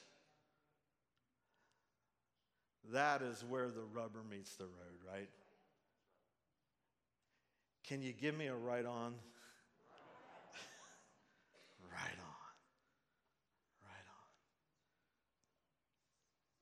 That 2.93 3.21
is 3.21 3.43
where 3.43 3.69
the 3.69 3.83
rubber 3.93 4.21
meets 4.29 4.55
the 4.55 4.65
road, 4.65 4.99
right? 5.11 5.29
Can 7.87 8.01
you 8.01 8.13
give 8.13 8.37
me 8.37 8.47
a 8.47 8.55
right 8.55 8.85
on? 8.85 9.15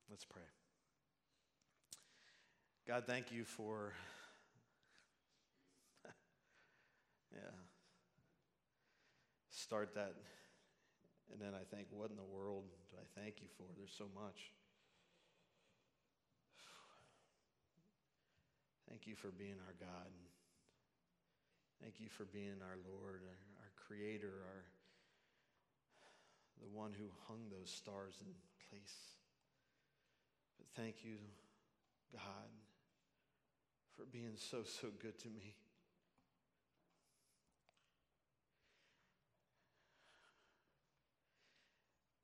Let's 0.09 0.25
pray. 0.25 0.41
God, 2.88 3.03
thank 3.05 3.34
you 3.34 3.43
for, 3.43 3.91
yeah, 7.34 7.41
start 9.49 9.93
that. 9.95 10.14
And 11.34 11.41
then 11.41 11.51
I 11.53 11.65
think, 11.76 11.88
what 11.91 12.11
in 12.11 12.15
the 12.15 12.23
world 12.23 12.64
do 12.89 12.95
I 12.97 13.19
thank 13.19 13.41
you 13.41 13.47
for? 13.57 13.64
There's 13.76 13.91
so 13.91 14.05
much. 14.15 14.53
Thank 18.88 19.05
you 19.05 19.15
for 19.15 19.31
being 19.31 19.59
our 19.68 19.76
God. 19.77 20.11
Thank 21.81 21.99
you 21.99 22.07
for 22.07 22.23
being 22.23 22.64
our 22.64 22.77
Lord, 22.89 23.22
our, 23.27 23.72
Creator, 23.85 24.31
our 24.47 24.64
the 26.61 26.68
one 26.76 26.91
who 26.91 27.05
hung 27.27 27.39
those 27.51 27.69
stars 27.69 28.15
in 28.22 28.31
place. 28.69 28.95
But 30.57 30.68
thank 30.81 31.03
you, 31.03 31.18
God, 32.11 32.49
for 33.97 34.05
being 34.05 34.37
so, 34.37 34.61
so 34.63 34.89
good 35.01 35.17
to 35.19 35.27
me. 35.27 35.55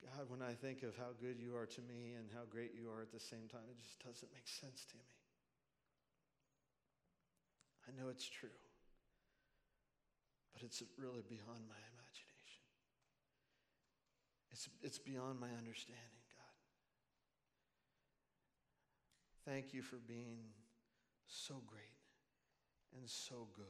God, 0.05 0.29
when 0.29 0.43
I 0.43 0.53
think 0.53 0.83
of 0.83 0.95
how 0.95 1.17
good 1.19 1.39
you 1.39 1.55
are 1.57 1.65
to 1.65 1.81
me 1.81 2.13
and 2.13 2.29
how 2.31 2.45
great 2.47 2.71
you 2.77 2.87
are 2.93 3.01
at 3.01 3.11
the 3.11 3.19
same 3.19 3.49
time, 3.49 3.65
it 3.65 3.81
just 3.81 3.97
doesn't 4.05 4.31
make 4.31 4.47
sense 4.47 4.85
to 4.91 4.97
me. 4.97 5.09
I 7.89 7.91
know 7.99 8.09
it's 8.09 8.29
true, 8.29 8.53
but 10.53 10.61
it's 10.61 10.83
really 10.97 11.23
beyond 11.27 11.65
my 11.65 11.81
imagination. 11.97 12.63
It's, 14.51 14.69
it's 14.83 14.99
beyond 14.99 15.39
my 15.39 15.49
understanding. 15.57 16.21
God. 16.29 16.53
Thank 19.51 19.73
you 19.73 19.81
for 19.81 19.97
being 19.97 20.53
so 21.33 21.55
great 21.65 21.97
and 22.97 23.09
so 23.09 23.47
good. 23.55 23.65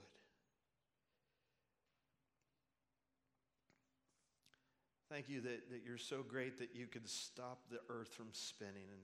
Thank 5.10 5.30
you 5.30 5.42
that, 5.42 5.70
that 5.72 5.82
you're 5.86 5.98
so 5.98 6.24
great 6.28 6.58
that 6.60 6.76
you 6.76 6.88
could 6.88 7.08
stop 7.08 7.70
the 7.70 7.80
earth 7.88 8.10
from 8.10 8.28
spinning 8.32 8.90
and 8.90 9.02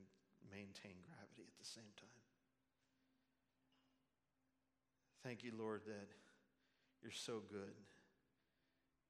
maintain 0.52 0.98
gravity 1.06 1.48
at 1.48 1.56
the 1.60 1.70
same 1.70 1.94
time. 1.96 2.10
Thank 5.24 5.44
you, 5.44 5.52
Lord, 5.58 5.82
that 5.86 6.10
you're 7.02 7.16
so 7.16 7.44
good 7.48 7.78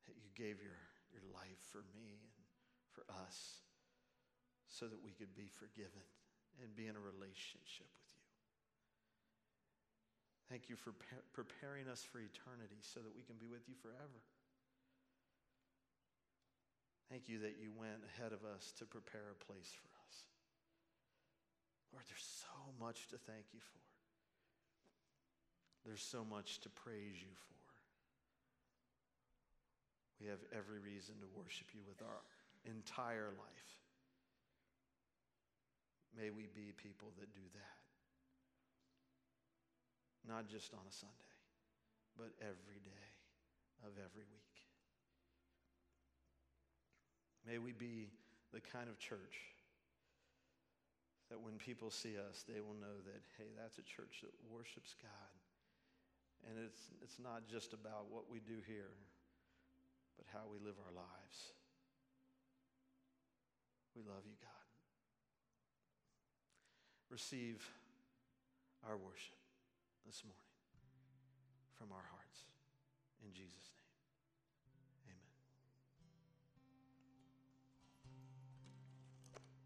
that 0.06 0.16
you 0.20 0.30
gave 0.36 0.62
your, 0.62 0.78
your 1.14 1.24
life 1.34 1.62
for 1.72 1.86
me 1.96 2.20
and 2.20 2.46
for 2.92 3.06
us 3.26 3.64
so 4.68 4.86
that 4.86 5.02
we 5.04 5.12
could 5.12 5.34
be 5.36 5.48
forgiven 5.48 6.06
and 6.62 6.76
be 6.76 6.88
in 6.88 6.96
a 6.96 7.00
relationship 7.00 7.88
with. 7.98 8.09
Thank 10.50 10.68
you 10.68 10.76
for 10.76 10.92
pre- 10.98 11.22
preparing 11.32 11.88
us 11.88 12.02
for 12.02 12.18
eternity 12.18 12.82
so 12.82 13.00
that 13.00 13.14
we 13.14 13.22
can 13.22 13.38
be 13.38 13.46
with 13.46 13.70
you 13.70 13.78
forever. 13.78 14.26
Thank 17.10 17.30
you 17.30 17.40
that 17.46 17.62
you 17.62 17.70
went 17.74 18.02
ahead 18.06 18.34
of 18.34 18.42
us 18.46 18.74
to 18.82 18.86
prepare 18.86 19.34
a 19.34 19.38
place 19.46 19.70
for 19.70 19.90
us. 20.06 20.26
Lord, 21.94 22.06
there's 22.10 22.26
so 22.46 22.74
much 22.78 23.08
to 23.10 23.18
thank 23.18 23.54
you 23.54 23.62
for. 23.62 23.82
There's 25.86 26.04
so 26.04 26.26
much 26.26 26.60
to 26.62 26.70
praise 26.70 27.18
you 27.18 27.34
for. 27.34 27.58
We 30.22 30.28
have 30.28 30.44
every 30.52 30.78
reason 30.80 31.16
to 31.22 31.28
worship 31.34 31.74
you 31.74 31.82
with 31.88 32.02
our 32.02 32.22
entire 32.66 33.32
life. 33.38 33.72
May 36.18 36.30
we 36.30 36.46
be 36.54 36.74
people 36.76 37.10
that 37.18 37.34
do 37.34 37.46
that. 37.54 37.79
Not 40.30 40.46
just 40.46 40.72
on 40.78 40.86
a 40.86 40.94
Sunday, 40.94 41.34
but 42.14 42.30
every 42.38 42.78
day 42.86 43.10
of 43.82 43.98
every 43.98 44.30
week. 44.30 44.56
May 47.50 47.58
we 47.58 47.74
be 47.74 48.14
the 48.54 48.62
kind 48.62 48.86
of 48.94 49.00
church 49.00 49.58
that 51.34 51.42
when 51.42 51.58
people 51.58 51.90
see 51.90 52.14
us, 52.14 52.46
they 52.46 52.62
will 52.62 52.78
know 52.78 53.02
that, 53.10 53.22
hey, 53.42 53.50
that's 53.58 53.82
a 53.82 53.86
church 53.90 54.22
that 54.22 54.34
worships 54.54 54.94
God. 55.02 55.34
And 56.46 56.62
it's, 56.62 56.94
it's 57.02 57.18
not 57.18 57.50
just 57.50 57.74
about 57.74 58.06
what 58.10 58.30
we 58.30 58.38
do 58.40 58.62
here, 58.70 58.94
but 60.18 60.26
how 60.30 60.46
we 60.46 60.58
live 60.62 60.78
our 60.86 60.94
lives. 60.94 61.38
We 63.96 64.02
love 64.06 64.22
you, 64.26 64.38
God. 64.42 64.70
Receive 67.10 67.66
our 68.86 68.96
worship 68.96 69.39
this 70.06 70.24
morning 70.24 70.54
from 71.78 71.92
our 71.92 72.06
hearts. 72.12 72.48
In 73.24 73.34
Jesus' 73.34 73.70